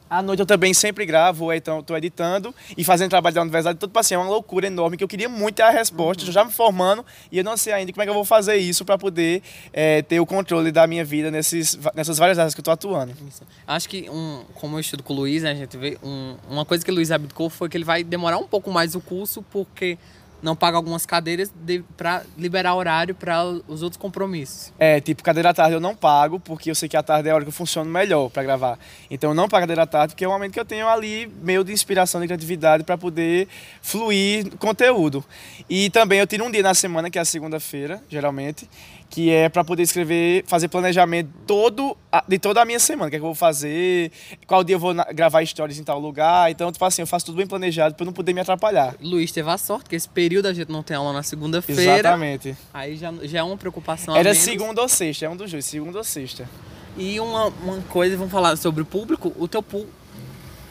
À 0.08 0.22
noite 0.22 0.40
eu 0.40 0.46
também 0.46 0.72
sempre 0.72 1.04
gravo, 1.04 1.52
então 1.52 1.80
estou 1.80 1.96
editando 1.96 2.54
e 2.76 2.84
fazendo 2.84 3.10
trabalho 3.10 3.34
da 3.34 3.42
universidade. 3.42 3.76
Então, 3.76 3.88
tipo 3.88 3.98
assim, 3.98 4.14
é 4.14 4.18
uma 4.18 4.28
loucura 4.28 4.66
enorme 4.66 4.96
que 4.96 5.04
eu 5.04 5.08
queria 5.08 5.28
muito 5.28 5.56
ter 5.56 5.62
a 5.62 5.70
resposta, 5.70 6.24
uhum. 6.24 6.32
já 6.32 6.44
me 6.44 6.52
formando 6.52 7.04
e 7.30 7.38
eu 7.38 7.44
não 7.44 7.56
sei 7.56 7.72
ainda 7.72 7.92
como 7.92 8.02
é 8.02 8.06
que 8.06 8.10
eu 8.10 8.14
vou 8.14 8.24
fazer 8.24 8.56
isso 8.56 8.84
para 8.84 8.96
poder 8.96 9.42
é, 9.72 10.02
ter 10.02 10.20
o 10.20 10.26
controle 10.26 10.72
da 10.72 10.86
minha 10.86 11.04
vida 11.04 11.30
nesses, 11.30 11.78
nessas 11.94 12.18
várias 12.18 12.38
áreas 12.38 12.54
que 12.54 12.60
eu 12.60 12.62
estou 12.62 12.72
atuando. 12.72 13.12
Isso. 13.28 13.42
Acho 13.66 13.88
que, 13.88 14.08
um, 14.08 14.44
como 14.54 14.76
eu 14.76 14.80
estudo 14.80 15.02
com 15.02 15.12
o 15.12 15.16
Luiz, 15.16 15.42
né, 15.42 15.52
a 15.52 15.54
gente 15.54 15.76
vê 15.76 15.98
um, 16.02 16.36
uma 16.48 16.64
coisa 16.64 16.84
que 16.84 16.90
o 16.90 16.94
Luiz 16.94 17.10
abdicou 17.10 17.50
foi 17.50 17.68
que 17.68 17.76
ele 17.76 17.84
vai 17.84 18.02
demorar 18.02 18.38
um 18.38 18.46
pouco 18.46 18.70
mais 18.70 18.94
o 18.94 19.00
curso 19.00 19.42
porque 19.50 19.98
não 20.42 20.54
paga 20.54 20.76
algumas 20.76 21.04
cadeiras 21.04 21.52
para 21.96 22.22
liberar 22.36 22.74
horário 22.74 23.14
para 23.14 23.44
os 23.66 23.82
outros 23.82 23.96
compromissos. 23.96 24.72
É, 24.78 25.00
tipo, 25.00 25.22
cadeira 25.22 25.50
à 25.50 25.54
tarde 25.54 25.74
eu 25.74 25.80
não 25.80 25.94
pago, 25.94 26.38
porque 26.38 26.70
eu 26.70 26.74
sei 26.74 26.88
que 26.88 26.96
a 26.96 27.02
tarde 27.02 27.28
é 27.28 27.32
a 27.32 27.34
hora 27.34 27.44
que 27.44 27.48
eu 27.48 27.52
funciono 27.52 27.90
melhor 27.90 28.30
para 28.30 28.42
gravar. 28.42 28.78
Então 29.10 29.30
eu 29.30 29.34
não 29.34 29.48
pago 29.48 29.62
cadeira 29.62 29.82
à 29.82 29.86
tarde, 29.86 30.14
porque 30.14 30.24
é 30.24 30.28
o 30.28 30.30
momento 30.30 30.52
que 30.52 30.60
eu 30.60 30.64
tenho 30.64 30.88
ali 30.88 31.26
meio 31.42 31.64
de 31.64 31.72
inspiração, 31.72 32.20
de 32.20 32.26
criatividade 32.26 32.84
para 32.84 32.96
poder 32.96 33.48
fluir 33.82 34.56
conteúdo. 34.58 35.24
E 35.68 35.90
também 35.90 36.18
eu 36.20 36.26
tiro 36.26 36.44
um 36.44 36.50
dia 36.50 36.62
na 36.62 36.74
semana, 36.74 37.10
que 37.10 37.18
é 37.18 37.22
a 37.22 37.24
segunda-feira, 37.24 38.02
geralmente, 38.08 38.68
que 39.10 39.30
é 39.30 39.48
para 39.48 39.64
poder 39.64 39.82
escrever, 39.82 40.44
fazer 40.46 40.68
planejamento 40.68 41.30
todo 41.46 41.96
de 42.26 42.38
toda 42.38 42.62
a 42.62 42.64
minha 42.64 42.78
semana, 42.78 43.08
o 43.08 43.10
que, 43.10 43.16
é 43.16 43.18
que 43.18 43.22
eu 43.22 43.28
vou 43.28 43.34
fazer, 43.34 44.12
qual 44.46 44.62
dia 44.62 44.76
eu 44.76 44.80
vou 44.80 44.94
gravar 45.14 45.42
histórias 45.42 45.78
em 45.78 45.84
tal 45.84 45.98
lugar. 45.98 46.50
Então, 46.50 46.70
tipo 46.70 46.84
assim, 46.84 47.02
eu 47.02 47.06
faço 47.06 47.26
tudo 47.26 47.36
bem 47.36 47.46
planejado 47.46 47.94
para 47.94 48.04
não 48.04 48.12
poder 48.12 48.32
me 48.32 48.40
atrapalhar. 48.40 48.94
Luiz 49.00 49.32
teve 49.32 49.48
a 49.48 49.56
sorte 49.56 49.88
que 49.88 49.96
esse 49.96 50.08
período 50.08 50.46
a 50.46 50.52
gente 50.52 50.70
não 50.70 50.82
tem 50.82 50.96
aula 50.96 51.12
na 51.12 51.22
segunda-feira. 51.22 51.82
Exatamente. 51.82 52.56
Aí 52.72 52.96
já, 52.96 53.12
já 53.22 53.38
é 53.38 53.42
uma 53.42 53.56
preocupação. 53.56 54.14
Era 54.14 54.34
segunda 54.34 54.82
ou 54.82 54.88
sexta, 54.88 55.26
é 55.26 55.28
um 55.28 55.36
dos 55.36 55.50
dois, 55.50 55.64
segunda 55.64 55.98
ou 55.98 56.04
sexta. 56.04 56.48
E 56.96 57.18
uma, 57.20 57.46
uma 57.46 57.80
coisa, 57.88 58.16
vamos 58.16 58.32
falar 58.32 58.56
sobre 58.56 58.82
o 58.82 58.84
público, 58.84 59.32
o 59.38 59.48
teu 59.48 59.62
público 59.62 59.98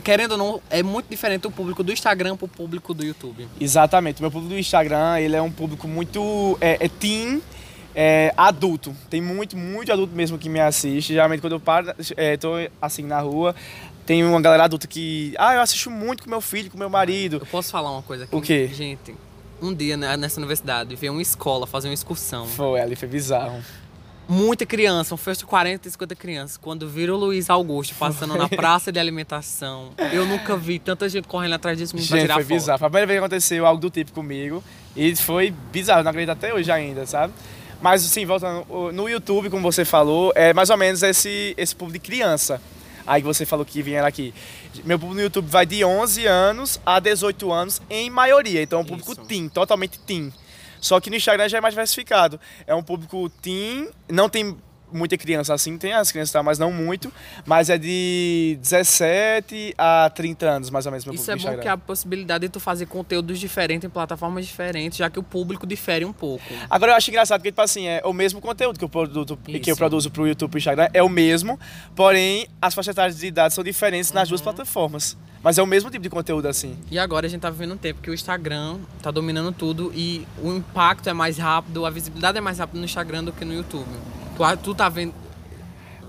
querendo 0.03 0.31
ou 0.31 0.37
não, 0.37 0.61
é 0.69 0.81
muito 0.81 1.09
diferente 1.09 1.45
o 1.47 1.51
público 1.51 1.83
do 1.83 1.91
Instagram 1.91 2.37
pro 2.37 2.47
público 2.47 2.93
do 2.93 3.03
YouTube. 3.03 3.45
Exatamente. 3.59 4.19
O 4.19 4.23
meu 4.23 4.31
público 4.31 4.53
do 4.53 4.57
Instagram, 4.57 5.19
ele 5.19 5.35
é 5.35 5.41
um 5.41 5.51
público 5.51 5.85
muito 5.85 6.57
é, 6.61 6.85
é 6.85 6.87
teen 6.87 7.41
é, 7.99 8.31
adulto. 8.37 8.95
Tem 9.09 9.19
muito, 9.19 9.57
muito 9.57 9.91
adulto 9.91 10.15
mesmo 10.15 10.37
que 10.37 10.47
me 10.47 10.59
assiste. 10.59 11.13
Geralmente 11.13 11.41
quando 11.41 11.53
eu 11.53 11.59
paro, 11.59 11.91
é, 12.15 12.37
tô 12.37 12.51
assim 12.79 13.01
na 13.01 13.19
rua, 13.19 13.55
tem 14.05 14.23
uma 14.23 14.39
galera 14.39 14.65
adulta 14.65 14.85
que. 14.85 15.33
Ah, 15.35 15.55
eu 15.55 15.61
assisto 15.61 15.89
muito 15.89 16.23
com 16.23 16.29
meu 16.29 16.39
filho, 16.39 16.69
com 16.69 16.77
meu 16.77 16.91
marido. 16.91 17.37
Eu 17.37 17.45
posso 17.47 17.71
falar 17.71 17.91
uma 17.91 18.03
coisa 18.03 18.25
aqui? 18.25 18.35
O 18.35 18.39
quê? 18.39 18.69
Gente, 18.71 19.15
um 19.59 19.73
dia 19.73 19.97
né, 19.97 20.15
nessa 20.15 20.39
universidade, 20.39 20.95
veio 20.95 21.11
uma 21.11 21.23
escola 21.23 21.65
fazer 21.65 21.87
uma 21.87 21.93
excursão. 21.95 22.45
Foi, 22.45 22.79
ali 22.79 22.95
foi 22.95 23.07
bizarro. 23.07 23.59
Muita 24.29 24.65
criança, 24.65 25.15
um 25.15 25.17
festa 25.17 25.45
de 25.45 25.49
40, 25.49 25.89
50 25.89 26.15
crianças. 26.15 26.57
Quando 26.57 26.87
viram 26.87 27.15
o 27.15 27.17
Luiz 27.17 27.49
Augusto 27.49 27.95
passando 27.95 28.35
na 28.37 28.47
praça 28.49 28.91
de 28.91 28.99
alimentação, 28.99 29.91
eu 30.11 30.25
nunca 30.25 30.55
vi 30.57 30.77
tanta 30.77 31.07
gente 31.07 31.27
correndo 31.27 31.53
atrás 31.53 31.77
disso 31.77 31.97
gente, 31.97 32.09
pra 32.09 32.19
tirar 32.19 32.33
foi 32.35 32.43
foto. 32.43 32.53
bizarro. 32.53 32.77
Foi 32.79 32.87
a 32.87 32.89
primeira 32.89 33.07
vez 33.07 33.19
que 33.19 33.25
aconteceu 33.25 33.65
algo 33.65 33.81
do 33.81 33.89
tipo 33.89 34.11
comigo. 34.11 34.61
E 34.95 35.15
foi 35.15 35.51
bizarro, 35.71 36.03
não 36.03 36.09
acredito 36.11 36.31
até 36.31 36.53
hoje 36.53 36.69
ainda, 36.69 37.05
sabe? 37.05 37.33
Mas, 37.81 38.05
assim, 38.05 38.25
voltando, 38.25 38.91
no 38.91 39.07
YouTube, 39.07 39.49
como 39.49 39.61
você 39.61 39.85
falou, 39.85 40.31
é 40.35 40.53
mais 40.53 40.69
ou 40.69 40.77
menos 40.77 41.03
esse, 41.03 41.53
esse 41.57 41.75
público 41.75 42.03
de 42.03 42.11
criança. 42.11 42.61
Aí 43.05 43.21
que 43.21 43.27
você 43.27 43.45
falou 43.45 43.65
que 43.65 43.81
vieram 43.81 44.07
aqui. 44.07 44.33
Meu 44.83 44.99
público 44.99 45.15
no 45.15 45.21
YouTube 45.21 45.47
vai 45.47 45.65
de 45.65 45.83
11 45.83 46.25
anos 46.25 46.79
a 46.85 46.99
18 46.99 47.51
anos, 47.51 47.81
em 47.89 48.09
maioria. 48.09 48.61
Então 48.61 48.79
é 48.79 48.81
um 48.81 48.85
público 48.85 49.13
Isso. 49.13 49.21
teen, 49.21 49.47
totalmente 49.47 49.97
teen. 49.99 50.33
Só 50.81 50.99
que 50.99 51.09
no 51.09 51.15
Instagram 51.15 51.47
já 51.47 51.57
é 51.57 51.61
mais 51.61 51.73
diversificado. 51.73 52.39
É 52.65 52.75
um 52.75 52.83
público 52.83 53.29
teen, 53.41 53.87
não 54.09 54.27
tem 54.27 54.57
muita 54.91 55.17
criança 55.17 55.53
assim, 55.53 55.77
tem 55.77 55.93
as 55.93 56.11
crianças, 56.11 56.31
tá, 56.31 56.41
mas 56.41 56.57
não 56.57 56.71
muito, 56.71 57.11
mas 57.45 57.69
é 57.69 57.77
de 57.77 58.57
17 58.61 59.73
a 59.77 60.09
30 60.13 60.45
anos, 60.45 60.69
mais 60.69 60.85
ou 60.85 60.91
menos. 60.91 61.05
Isso 61.05 61.31
é 61.31 61.35
bom 61.35 61.57
que 61.57 61.67
a 61.67 61.77
possibilidade 61.77 62.47
de 62.47 62.49
tu 62.49 62.59
fazer 62.59 62.85
conteúdos 62.85 63.39
diferentes 63.39 63.85
em 63.85 63.89
plataformas 63.89 64.45
diferentes, 64.45 64.97
já 64.97 65.09
que 65.09 65.19
o 65.19 65.23
público 65.23 65.65
difere 65.65 66.05
um 66.05 66.13
pouco. 66.13 66.43
Agora 66.69 66.93
eu 66.93 66.95
acho 66.95 67.09
engraçado 67.09 67.41
que, 67.41 67.49
tipo 67.49 67.61
assim, 67.61 67.87
é 67.87 68.01
o 68.03 68.13
mesmo 68.13 68.41
conteúdo 68.41 68.77
que 68.77 68.85
eu, 68.85 68.89
produzo, 68.89 69.37
que 69.37 69.71
eu 69.71 69.75
produzo 69.75 70.09
pro 70.11 70.27
YouTube 70.27 70.55
e 70.55 70.57
Instagram, 70.57 70.87
é 70.93 71.03
o 71.03 71.09
mesmo, 71.09 71.59
porém 71.95 72.47
as 72.61 72.73
faixas 72.73 73.17
de 73.17 73.27
idade 73.27 73.53
são 73.53 73.63
diferentes 73.63 74.11
nas 74.11 74.29
duas 74.29 74.41
uhum. 74.41 74.45
plataformas. 74.45 75.17
Mas 75.43 75.57
é 75.57 75.63
o 75.63 75.67
mesmo 75.67 75.89
tipo 75.89 76.03
de 76.03 76.09
conteúdo 76.09 76.47
assim. 76.47 76.75
E 76.89 76.97
agora 76.97 77.27
a 77.27 77.29
gente 77.29 77.41
tá 77.41 77.49
vivendo 77.49 77.73
um 77.73 77.77
tempo 77.77 78.01
que 78.01 78.09
o 78.09 78.13
Instagram 78.13 78.79
tá 79.01 79.11
dominando 79.11 79.51
tudo 79.51 79.91
e 79.95 80.27
o 80.43 80.51
impacto 80.51 81.09
é 81.09 81.13
mais 81.13 81.37
rápido, 81.37 81.85
a 81.85 81.89
visibilidade 81.89 82.37
é 82.37 82.41
mais 82.41 82.59
rápida 82.59 82.79
no 82.79 82.85
Instagram 82.85 83.23
do 83.23 83.31
que 83.31 83.45
no 83.45 83.53
YouTube. 83.53 83.87
Tu, 84.37 84.57
tu 84.63 84.75
tá 84.75 84.87
vendo. 84.89 85.13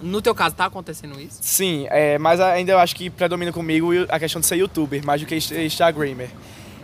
No 0.00 0.22
teu 0.22 0.34
caso, 0.34 0.54
tá 0.54 0.66
acontecendo 0.66 1.20
isso? 1.20 1.38
Sim, 1.40 1.86
é, 1.90 2.18
mas 2.18 2.40
ainda 2.40 2.70
eu 2.70 2.78
acho 2.78 2.94
que 2.94 3.10
predomina 3.10 3.52
comigo 3.52 3.90
a 4.08 4.18
questão 4.18 4.40
de 4.40 4.46
ser 4.46 4.56
youtuber, 4.56 5.04
mais 5.04 5.20
do 5.20 5.26
que 5.26 5.34
Instagramer. 5.34 6.30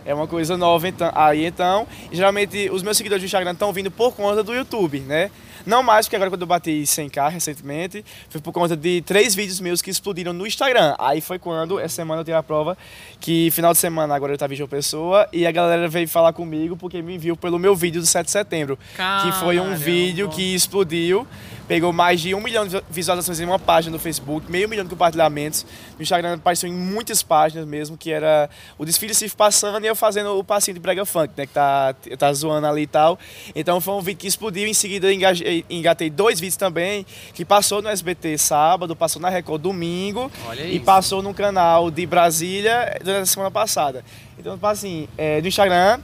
É 0.05 0.13
uma 0.13 0.27
coisa 0.27 0.55
nova 0.55 0.87
então, 0.87 1.11
aí 1.15 1.45
então. 1.45 1.87
geralmente 2.11 2.69
os 2.69 2.83
meus 2.83 2.95
seguidores 2.95 3.23
do 3.23 3.25
Instagram 3.25 3.53
estão 3.53 3.73
vindo 3.73 3.89
por 3.89 4.13
conta 4.13 4.43
do 4.43 4.53
YouTube, 4.53 4.99
né? 4.99 5.31
Não 5.65 5.81
mais, 5.81 6.05
porque 6.05 6.15
agora 6.15 6.29
quando 6.29 6.41
eu 6.41 6.47
bati 6.47 6.83
100k 6.83 7.29
recentemente, 7.31 8.05
foi 8.29 8.39
por 8.39 8.53
conta 8.53 8.77
de 8.77 9.01
três 9.01 9.33
vídeos 9.33 9.59
meus 9.59 9.81
que 9.81 9.89
explodiram 9.89 10.31
no 10.31 10.45
Instagram. 10.45 10.95
Aí 10.99 11.21
foi 11.21 11.39
quando, 11.39 11.79
essa 11.79 11.95
semana 11.95 12.21
eu 12.21 12.25
tive 12.25 12.37
a 12.37 12.43
prova, 12.43 12.77
que 13.19 13.49
final 13.49 13.73
de 13.73 13.79
semana 13.79 14.13
agora 14.13 14.33
eu 14.33 14.37
tava 14.37 14.53
em 14.53 14.55
João 14.55 14.69
Pessoa, 14.69 15.27
e 15.33 15.47
a 15.47 15.51
galera 15.51 15.87
veio 15.87 16.07
falar 16.07 16.33
comigo 16.33 16.77
porque 16.77 17.01
me 17.01 17.17
viu 17.17 17.35
pelo 17.35 17.57
meu 17.57 17.75
vídeo 17.75 17.99
do 17.99 18.05
7 18.05 18.25
de 18.25 18.31
setembro. 18.31 18.77
Caramba. 18.95 19.31
Que 19.31 19.39
foi 19.39 19.59
um 19.59 19.75
vídeo 19.75 20.29
que 20.29 20.53
explodiu, 20.53 21.27
pegou 21.67 21.91
mais 21.91 22.21
de 22.21 22.35
um 22.35 22.41
milhão 22.41 22.67
de 22.67 22.79
visualizações 22.89 23.39
em 23.39 23.45
uma 23.45 23.57
página 23.57 23.93
no 23.93 23.99
Facebook, 23.99 24.51
meio 24.51 24.69
milhão 24.69 24.83
de 24.83 24.91
compartilhamentos. 24.91 25.65
No 25.97 26.03
Instagram 26.03 26.35
apareceu 26.35 26.69
em 26.69 26.73
muitas 26.73 27.23
páginas 27.23 27.65
mesmo, 27.65 27.97
que 27.97 28.11
era 28.11 28.49
o 28.77 28.85
desfile 28.85 29.15
se 29.15 29.27
passando 29.29 29.83
e 29.83 29.87
eu 29.87 29.94
fazendo 29.95 30.37
o 30.37 30.43
passinho 30.43 30.75
de 30.75 30.79
brega 30.79 31.05
funk, 31.05 31.33
né? 31.37 31.45
Que 31.45 31.53
tá, 31.53 31.95
tá 32.17 32.33
zoando 32.33 32.67
ali 32.67 32.83
e 32.83 32.87
tal. 32.87 33.17
Então 33.55 33.79
foi 33.81 33.93
um 33.93 34.01
vídeo 34.01 34.19
que 34.19 34.27
explodiu, 34.27 34.67
em 34.67 34.73
seguida 34.73 35.13
engajei 35.13 35.65
engatei 35.69 36.09
dois 36.09 36.39
vídeos 36.39 36.57
também, 36.57 37.05
que 37.33 37.43
passou 37.45 37.81
no 37.81 37.89
SBT 37.89 38.37
sábado, 38.37 38.95
passou 38.95 39.21
na 39.21 39.29
Record 39.29 39.61
domingo 39.61 40.31
Olha 40.47 40.63
e 40.63 40.77
isso. 40.77 40.85
passou 40.85 41.21
no 41.21 41.33
canal 41.33 41.89
de 41.89 42.05
Brasília 42.05 42.97
durante 43.03 43.23
a 43.23 43.25
semana 43.25 43.51
passada. 43.51 44.03
Então, 44.37 44.53
tipo 44.53 44.67
assim, 44.67 45.07
é, 45.17 45.41
no 45.41 45.47
Instagram, 45.47 45.99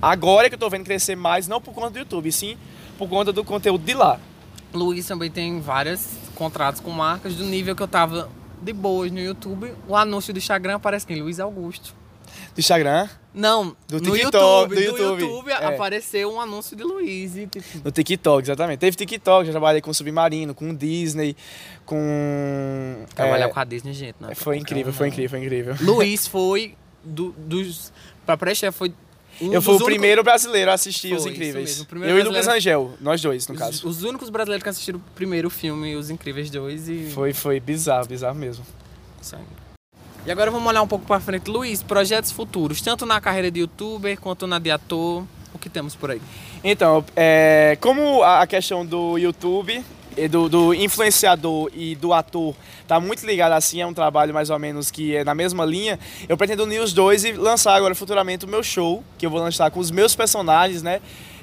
agora 0.00 0.48
que 0.48 0.54
eu 0.54 0.58
tô 0.58 0.68
vendo 0.68 0.84
crescer 0.84 1.16
mais, 1.16 1.46
não 1.46 1.60
por 1.60 1.72
conta 1.72 1.90
do 1.90 1.98
YouTube, 1.98 2.30
sim 2.32 2.56
por 2.98 3.08
conta 3.08 3.32
do 3.32 3.42
conteúdo 3.42 3.84
de 3.84 3.94
lá. 3.94 4.20
Luiz 4.72 5.06
também 5.06 5.30
tem 5.30 5.60
vários 5.60 6.06
contratos 6.34 6.80
com 6.80 6.90
marcas 6.90 7.34
do 7.34 7.44
nível 7.44 7.74
que 7.74 7.82
eu 7.82 7.88
tava 7.88 8.30
de 8.60 8.72
boas 8.72 9.10
no 9.10 9.20
YouTube. 9.20 9.72
O 9.88 9.96
anúncio 9.96 10.32
do 10.32 10.38
Instagram 10.38 10.76
aparece 10.76 11.06
quem? 11.06 11.20
Luiz 11.20 11.40
Augusto 11.40 11.94
do 12.54 12.58
Instagram? 12.58 13.08
Não, 13.34 13.74
do 13.88 13.98
no 14.00 14.12
TikTok, 14.12 14.24
YouTube, 14.24 14.74
do 14.74 14.80
YouTube, 14.80 15.22
YouTube 15.22 15.50
é. 15.50 15.64
apareceu 15.64 16.30
um 16.30 16.40
anúncio 16.40 16.76
de 16.76 16.82
Luiz. 16.82 17.34
E... 17.36 17.46
Tipo, 17.46 17.66
no 17.84 17.90
TikTok, 17.90 18.42
exatamente. 18.42 18.78
Teve 18.80 18.96
TikTok, 18.96 19.46
já 19.46 19.52
trabalhei 19.52 19.80
com 19.80 19.92
Submarino, 19.92 20.54
com 20.54 20.74
Disney, 20.74 21.34
com... 21.86 23.06
Trabalhar 23.14 23.46
é, 23.46 23.48
com 23.48 23.58
a 23.58 23.64
Disney, 23.64 23.94
gente. 23.94 24.16
Não, 24.20 24.34
foi 24.34 24.58
incrível, 24.58 24.92
foi 24.92 25.08
incrível, 25.08 25.30
foi 25.30 25.44
incrível. 25.44 25.76
Luiz 25.80 26.26
foi 26.28 26.74
do, 27.02 27.34
dos... 27.38 27.92
Pra 28.26 28.36
pré-chefe 28.36 28.76
foi 28.76 28.94
um 29.40 29.52
eu 29.52 29.62
fui 29.62 29.72
o 29.72 29.76
únicos... 29.76 29.92
primeiro 29.92 30.22
brasileiro 30.22 30.70
a 30.70 30.74
assistir 30.74 31.08
Foi, 31.08 31.18
Os 31.18 31.26
Incríveis. 31.26 31.78
eu 31.78 31.86
brasileiro... 31.86 32.18
e 32.20 32.22
Lucas 32.24 32.48
Angel, 32.48 32.92
nós 33.00 33.20
dois, 33.22 33.48
no 33.48 33.54
os, 33.54 33.60
caso. 33.60 33.88
Os 33.88 34.02
únicos 34.02 34.28
brasileiros 34.28 34.62
que 34.62 34.68
assistiram 34.68 34.98
o 34.98 35.02
primeiro 35.14 35.48
filme, 35.48 35.96
Os 35.96 36.10
Incríveis 36.10 36.50
2 36.50 36.88
e... 36.88 37.10
Foi, 37.10 37.32
foi 37.32 37.58
bizarro, 37.58 38.06
bizarro 38.06 38.36
mesmo. 38.36 38.64
Aí. 39.32 39.61
E 40.24 40.30
agora 40.30 40.52
vamos 40.52 40.68
olhar 40.68 40.82
um 40.82 40.86
pouco 40.86 41.04
para 41.04 41.18
frente. 41.18 41.50
Luiz, 41.50 41.82
projetos 41.82 42.30
futuros, 42.30 42.80
tanto 42.80 43.04
na 43.04 43.20
carreira 43.20 43.50
de 43.50 43.58
youtuber 43.58 44.18
quanto 44.20 44.46
na 44.46 44.60
de 44.60 44.70
ator, 44.70 45.24
o 45.52 45.58
que 45.58 45.68
temos 45.68 45.96
por 45.96 46.12
aí? 46.12 46.22
Então, 46.62 47.04
é, 47.16 47.76
como 47.80 48.22
a 48.22 48.46
questão 48.46 48.86
do 48.86 49.18
YouTube, 49.18 49.84
do, 50.30 50.48
do, 50.48 50.74
influenciador 50.74 51.70
e 51.74 51.96
do 51.96 52.12
ator 52.12 52.54
tá 52.86 53.00
muito 53.00 53.26
ligado 53.26 53.52
assim, 53.52 53.80
é 53.80 53.86
um 53.86 53.94
trabalho 53.94 54.32
mais 54.32 54.48
ou 54.48 54.58
menos 54.60 54.92
que 54.92 55.16
é 55.16 55.24
na 55.24 55.34
mesma 55.34 55.64
linha, 55.64 55.98
eu 56.28 56.36
pretendo 56.36 56.62
unir 56.62 56.80
os 56.80 56.92
dois 56.92 57.24
e 57.24 57.32
lançar 57.32 57.74
agora 57.74 57.94
futuramente 57.94 58.44
o 58.44 58.48
meu 58.48 58.62
show, 58.62 59.02
que 59.18 59.26
eu 59.26 59.30
vou 59.30 59.40
lançar 59.40 59.70
com 59.72 59.80
os 59.80 59.90
meus 59.90 60.14
personagens, 60.14 60.82
né? 60.82 61.00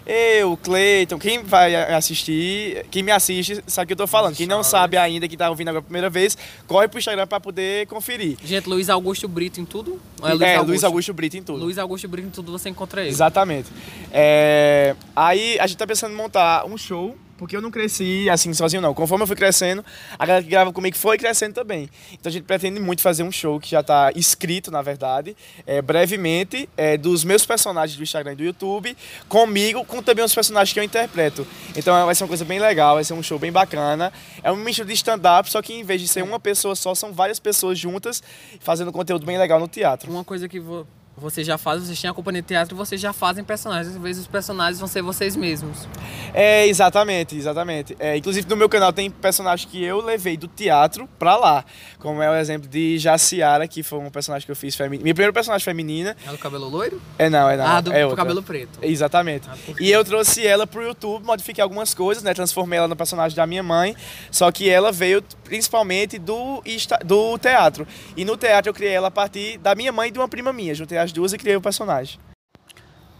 Eu, 0.10 0.58
Cleiton, 0.58 1.20
quem 1.20 1.44
vai 1.44 1.76
assistir, 1.76 2.84
quem 2.90 3.04
me 3.04 3.12
assiste, 3.12 3.64
sabe 3.68 3.84
o 3.84 3.88
que 3.88 3.94
eu 3.94 3.98
tô 3.98 4.08
falando. 4.08 4.36
Quem 4.36 4.48
não 4.48 4.64
sabe 4.64 4.98
ainda, 4.98 5.28
que 5.28 5.38
tá 5.38 5.50
ouvindo 5.50 5.68
agora 5.68 5.82
a 5.82 5.84
primeira 5.84 6.10
vez, 6.10 6.36
corre 6.66 6.88
pro 6.88 6.98
Instagram 6.98 7.28
para 7.28 7.40
poder 7.40 7.86
conferir. 7.86 8.38
Gente, 8.44 8.68
Luiz 8.68 8.90
Augusto 8.90 9.28
Brito 9.28 9.62
em 9.62 9.66
tudo? 9.66 10.02
É, 10.24 10.30
Luiz, 10.30 10.42
é, 10.42 10.56
Augusto. 10.56 10.70
Luiz 10.70 10.84
Augusto 10.84 11.14
Brito 11.14 11.38
em 11.38 11.44
tudo. 11.44 11.64
Luiz 11.64 11.78
Augusto 11.78 12.08
Brito 12.08 12.28
em 12.28 12.32
tudo 12.32 12.52
você 12.52 12.70
encontra 12.70 13.02
ele. 13.02 13.10
Exatamente. 13.10 13.70
É, 14.12 14.96
aí 15.16 15.60
a 15.60 15.68
gente 15.68 15.78
tá 15.78 15.86
pensando 15.86 16.14
em 16.14 16.18
montar 16.18 16.66
um 16.66 16.76
show 16.76 17.16
porque 17.40 17.56
eu 17.56 17.62
não 17.62 17.72
cresci 17.72 18.30
assim 18.30 18.54
sozinho, 18.54 18.82
não. 18.82 18.94
Conforme 18.94 19.24
eu 19.24 19.28
fui 19.28 19.36
crescendo, 19.36 19.84
a 20.20 20.26
galera 20.26 20.44
que 20.44 20.50
grava 20.50 20.74
comigo 20.74 20.98
foi 20.98 21.18
crescendo 21.18 21.54
também. 21.54 21.90
Então 22.12 22.30
a 22.30 22.34
gente 22.34 22.44
pretende 22.44 22.82
muito 22.82 23.02
fazer 23.02 23.24
um 23.24 23.32
show 23.32 23.58
que 23.62 23.72
já 23.72 23.80
está 23.80 24.12
escrito, 24.14 24.70
na 24.70 24.82
verdade, 24.82 25.36
é, 25.66 25.82
brevemente, 25.82 26.68
é, 26.76 26.98
dos 26.98 27.24
meus 27.24 27.46
personagens 27.46 27.98
do 27.98 28.04
Instagram 28.04 28.34
e 28.34 28.36
do 28.36 28.44
YouTube, 28.44 28.96
comigo, 29.30 29.86
com 29.86 30.04
também 30.04 30.26
os 30.26 30.36
personagens 30.36 30.74
que 30.74 30.80
eu 30.80 30.84
interpreto. 30.84 31.48
Então 31.78 32.06
vai 32.06 32.14
ser 32.14 32.26
uma 32.26 32.28
coisa 32.28 32.44
bem 32.44 32.60
legal, 32.60 32.96
vai 32.96 33.06
ser 33.06 33.14
um 33.14 33.24
show 33.24 33.40
bem 33.40 33.54
bacana. 33.54 34.12
É 34.44 34.52
um 34.52 34.58
misto 34.58 34.84
de 34.84 34.94
stand-up, 34.94 35.50
só 35.50 35.62
que 35.62 35.74
em 35.74 35.84
vez 35.84 36.02
de 36.02 36.10
ser 36.10 36.22
uma 36.22 36.42
pessoa 36.42 36.76
só, 36.76 36.94
são 36.94 37.14
várias 37.14 37.40
pessoas 37.40 37.80
juntas 37.80 38.22
fazendo 38.60 38.92
conteúdo 38.92 39.26
bem 39.26 39.38
legal 39.38 39.62
no 39.62 39.68
teatro. 39.68 40.12
Uma 40.12 40.26
coisa 40.26 40.50
que 40.50 40.60
vo 40.60 40.86
você 41.20 41.44
já 41.44 41.58
faz, 41.58 41.84
vocês 41.84 42.00
têm 42.02 42.10
a 42.10 42.14
companhia 42.14 42.42
de 42.42 42.48
teatro, 42.48 42.76
vocês 42.76 43.00
já 43.00 43.14
fazem 43.14 43.44
personagens. 43.44 43.96
Às 43.96 44.02
vezes 44.02 44.22
os 44.22 44.28
personagens 44.28 44.80
vão 44.80 44.88
ser 44.88 45.02
vocês 45.02 45.36
mesmos. 45.36 45.88
É, 46.34 46.68
exatamente, 46.68 47.36
exatamente. 47.36 47.96
É, 48.00 48.18
inclusive 48.18 48.48
no 48.50 48.56
meu 48.56 48.70
canal 48.70 48.94
tem 48.94 49.10
personagem 49.10 49.68
que 49.68 49.84
eu 49.84 50.02
levei 50.02 50.38
do 50.38 50.48
teatro 50.48 51.08
pra 51.20 51.36
lá. 51.36 51.66
Como 52.00 52.22
é 52.22 52.30
o 52.30 52.36
exemplo 52.36 52.68
de 52.68 52.98
Jaciara, 52.98 53.68
que 53.68 53.84
foi 53.84 54.00
um 54.00 54.10
personagem 54.10 54.46
que 54.46 54.52
eu 54.52 54.56
fiz 54.56 54.76
feminina. 54.76 55.04
Minha 55.04 55.14
primeira 55.14 55.34
personagem 55.34 55.64
feminina. 55.64 56.16
É 56.26 56.32
do 56.32 56.38
cabelo 56.38 56.68
loiro? 56.70 57.02
É 57.18 57.30
não, 57.30 57.50
é 57.50 57.58
não. 57.58 57.66
Ah, 57.66 57.82
do, 57.82 57.94
é 57.94 58.08
do 58.08 58.16
cabelo 58.16 58.42
preto. 58.42 58.80
Exatamente. 58.82 59.50
Ah, 59.50 59.56
e 59.80 59.92
eu 59.92 60.04
trouxe 60.06 60.46
ela 60.46 60.66
pro 60.66 60.82
YouTube, 60.82 61.26
modifiquei 61.26 61.62
algumas 61.62 61.94
coisas, 61.94 62.24
né? 62.24 62.34
Transformei 62.34 62.80
ela 62.80 62.88
no 62.88 62.96
personagem 62.96 63.36
da 63.36 63.46
minha 63.46 63.64
mãe. 63.64 63.96
Só 64.32 64.52
que 64.52 64.70
ela 64.70 64.92
veio 64.92 65.24
principalmente 65.44 66.18
do, 66.18 66.64
do 67.04 67.38
teatro. 67.38 67.88
E 68.16 68.24
no 68.24 68.38
teatro 68.38 68.70
eu 68.70 68.74
criei 68.74 68.94
ela 68.94 69.08
a 69.08 69.12
partir 69.12 69.58
da 69.58 69.76
minha 69.76 69.92
mãe 69.92 70.10
e 70.10 70.12
de 70.12 70.20
uma 70.20 70.28
prima 70.28 70.54
minha. 70.54 70.74
Juntei 70.74 70.98
as 70.98 71.09
duas 71.12 71.34
e 71.34 71.38
criei 71.38 71.56
o 71.56 71.62
personagem. 71.62 72.20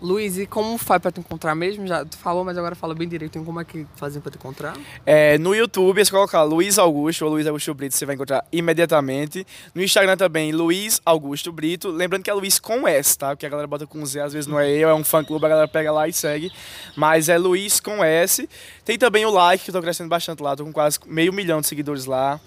Luiz, 0.02 0.38
e 0.38 0.46
como 0.46 0.78
faz 0.78 1.02
para 1.02 1.12
te 1.12 1.20
encontrar 1.20 1.54
mesmo? 1.56 1.86
Já 1.86 2.06
tu 2.06 2.18
falou, 2.18 2.46
mas 2.46 2.58
agora 2.58 2.74
fala 2.74 2.96
bem 2.96 3.08
direito 3.08 3.38
em 3.38 3.44
como 3.44 3.60
é 3.60 3.66
que 3.66 3.86
fazem 3.96 4.22
para 4.22 4.32
te 4.32 4.38
encontrar. 4.38 4.78
É, 5.06 5.38
no 5.38 5.54
YouTube, 5.54 6.00
é 6.00 6.06
só 6.06 6.12
colocar 6.12 6.44
Luiz 6.44 6.80
Augusto 6.80 7.26
ou 7.26 7.32
Luiz 7.32 7.46
Augusto 7.46 7.74
Brito, 7.74 7.96
você 7.96 8.06
vai 8.06 8.16
encontrar 8.16 8.46
imediatamente. 8.52 9.46
No 9.76 9.84
Instagram 9.84 10.16
também, 10.16 10.52
Luiz 10.52 11.02
Augusto 11.06 11.52
Brito. 11.52 11.90
Lembrando 11.90 12.24
que 12.24 12.30
é 12.30 12.34
Luiz 12.34 12.60
com 12.60 12.88
S, 12.88 13.18
tá? 13.18 13.30
Porque 13.30 13.46
a 13.46 13.50
galera 13.50 13.68
bota 13.68 13.86
com 13.86 14.06
Z, 14.06 14.22
às 14.22 14.34
vezes 14.34 14.48
não 14.48 14.60
é 14.60 14.70
eu, 14.70 14.90
é 14.90 14.94
um 14.94 15.04
fã 15.04 15.24
clube, 15.24 15.46
a 15.46 15.50
galera 15.50 15.68
pega 15.68 15.92
lá 15.92 16.08
e 16.08 16.14
segue. 16.14 16.52
Mas 16.96 17.28
é 17.28 17.38
Luiz 17.38 17.80
com 17.80 18.04
S. 18.04 18.48
Tem 18.86 18.98
também 18.98 19.26
o 19.26 19.30
like, 19.30 19.66
que 19.66 19.70
eu 19.70 19.74
tô 19.74 19.82
crescendo 19.82 20.10
bastante 20.10 20.42
lá, 20.42 20.56
tô 20.56 20.64
com 20.64 20.72
quase 20.72 20.98
meio 21.06 21.34
milhão 21.34 21.62
de 21.62 21.68
seguidores 21.68 22.06
lá. 22.06 22.40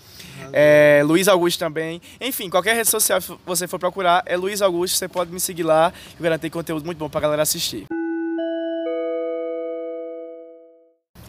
É, 0.52 1.02
Luiz 1.04 1.28
Augusto 1.28 1.58
também. 1.58 2.00
Enfim, 2.20 2.48
qualquer 2.50 2.74
rede 2.74 2.88
social 2.88 3.20
que 3.20 3.32
você 3.44 3.68
for 3.68 3.78
procurar, 3.78 4.22
é 4.26 4.36
Luiz 4.36 4.62
Augusto, 4.62 4.96
você 4.96 5.08
pode 5.08 5.30
me 5.30 5.38
seguir 5.38 5.62
lá. 5.62 5.92
Eu 6.18 6.22
garanto 6.22 6.50
conteúdo 6.50 6.84
muito 6.84 6.98
bom 6.98 7.08
pra 7.08 7.20
galera 7.20 7.41
assistir. 7.42 7.86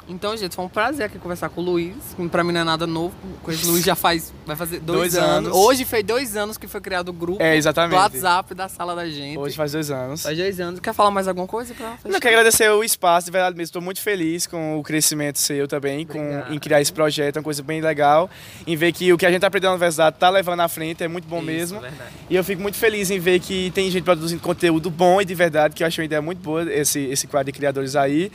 Então, 0.08 0.36
gente, 0.36 0.56
foi 0.56 0.66
um 0.66 0.70
prazer 0.70 1.06
aqui 1.06 1.18
conversar 1.18 1.50
com 1.50 1.62
o 1.62 1.64
Luiz. 1.64 1.96
Pra 2.30 2.44
mim 2.44 2.52
não 2.52 2.62
é 2.62 2.64
nada 2.64 2.86
novo. 2.86 3.16
Com 3.42 3.52
esse 3.52 3.66
Luiz 3.66 3.86
já 3.86 3.96
faz. 3.96 4.34
Vai 4.46 4.56
fazer 4.56 4.80
dois, 4.80 5.00
dois 5.00 5.16
anos. 5.16 5.48
anos. 5.48 5.58
Hoje 5.58 5.86
fez 5.86 6.04
dois 6.04 6.36
anos 6.36 6.58
que 6.58 6.68
foi 6.68 6.82
criado 6.82 7.10
o 7.10 7.14
grupo 7.14 7.42
é, 7.42 7.56
exatamente. 7.56 7.92
do 7.92 7.98
WhatsApp 7.98 8.54
da 8.54 8.68
sala 8.68 8.96
da 8.96 9.10
gente. 9.10 9.38
Hoje 9.38 9.56
faz 9.56 9.72
dois 9.72 9.90
anos. 9.90 10.24
Faz 10.24 10.38
dois 10.38 10.60
anos. 10.60 10.80
Quer 10.80 10.94
falar 10.94 11.10
mais 11.10 11.28
alguma 11.28 11.48
coisa 11.48 11.74
pra? 11.74 11.98
Não, 12.06 12.20
quero 12.20 12.36
agradecer 12.36 12.70
o 12.70 12.84
espaço, 12.84 13.26
de 13.26 13.32
verdade 13.32 13.56
mesmo. 13.56 13.70
Estou 13.70 13.82
muito 13.82 14.02
feliz 14.02 14.46
com 14.46 14.78
o 14.78 14.84
crescimento 14.84 15.40
seu 15.40 15.68
também, 15.68 16.06
com, 16.06 16.20
em 16.50 16.60
criar 16.60 16.82
esse 16.82 16.92
projeto. 16.92 17.38
É 17.38 17.40
uma 17.40 17.44
coisa 17.44 17.64
bem 17.64 17.82
legal. 17.82 18.30
Em 18.68 18.76
ver 18.76 18.92
que 18.92 19.14
o 19.14 19.18
que 19.18 19.26
a 19.26 19.32
gente 19.32 19.42
tá 19.42 19.48
aprendendo 19.48 19.70
na 19.70 19.76
universidade 19.76 20.18
tá 20.20 20.30
levando 20.30 20.60
à 20.60 20.68
frente, 20.68 21.04
é 21.04 21.08
muito 21.08 21.28
bom 21.28 21.38
Isso, 21.38 21.46
mesmo. 21.46 21.80
Verdade. 21.80 22.12
E 22.30 22.36
eu 22.36 22.44
fico 22.44 22.62
muito 22.62 22.78
feliz 22.78 23.10
em 23.10 23.20
ver 23.20 23.40
que 23.40 23.72
tem 23.72 23.90
gente 23.90 24.04
produzindo 24.04 24.42
conteúdo 24.42 24.90
bom 24.90 25.22
e 25.22 25.26
de 25.26 25.34
verdade, 25.34 25.74
que 25.74 25.84
eu 25.84 25.88
acho 25.88 26.02
uma 26.02 26.06
ideia 26.06 26.22
muito 26.22 26.40
boa, 26.40 26.72
esse, 26.74 27.00
esse 27.06 27.26
quadro 27.26 27.52
de 27.52 27.58
criadores 27.58 27.96
aí. 27.96 28.30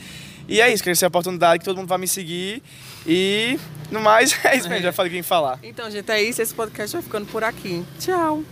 E 0.49 0.59
é 0.59 0.73
isso, 0.73 0.81
queria 0.81 0.95
ser 0.95 1.05
a 1.05 1.09
oportunidade 1.09 1.59
que 1.59 1.65
todo 1.65 1.77
mundo 1.77 1.87
vai 1.87 1.99
me 1.99 2.07
seguir. 2.07 2.63
E 3.05 3.59
no 3.91 4.01
mais, 4.01 4.33
é 4.43 4.57
isso 4.57 4.67
mesmo, 4.67 4.83
já 4.83 4.91
falei 4.91 5.11
o 5.11 5.15
que 5.15 5.23
falar. 5.23 5.59
Então, 5.61 5.89
gente, 5.91 6.11
é 6.11 6.21
isso. 6.21 6.41
Esse 6.41 6.53
podcast 6.53 6.95
vai 6.95 7.03
ficando 7.03 7.27
por 7.27 7.43
aqui. 7.43 7.85
Tchau. 7.99 8.43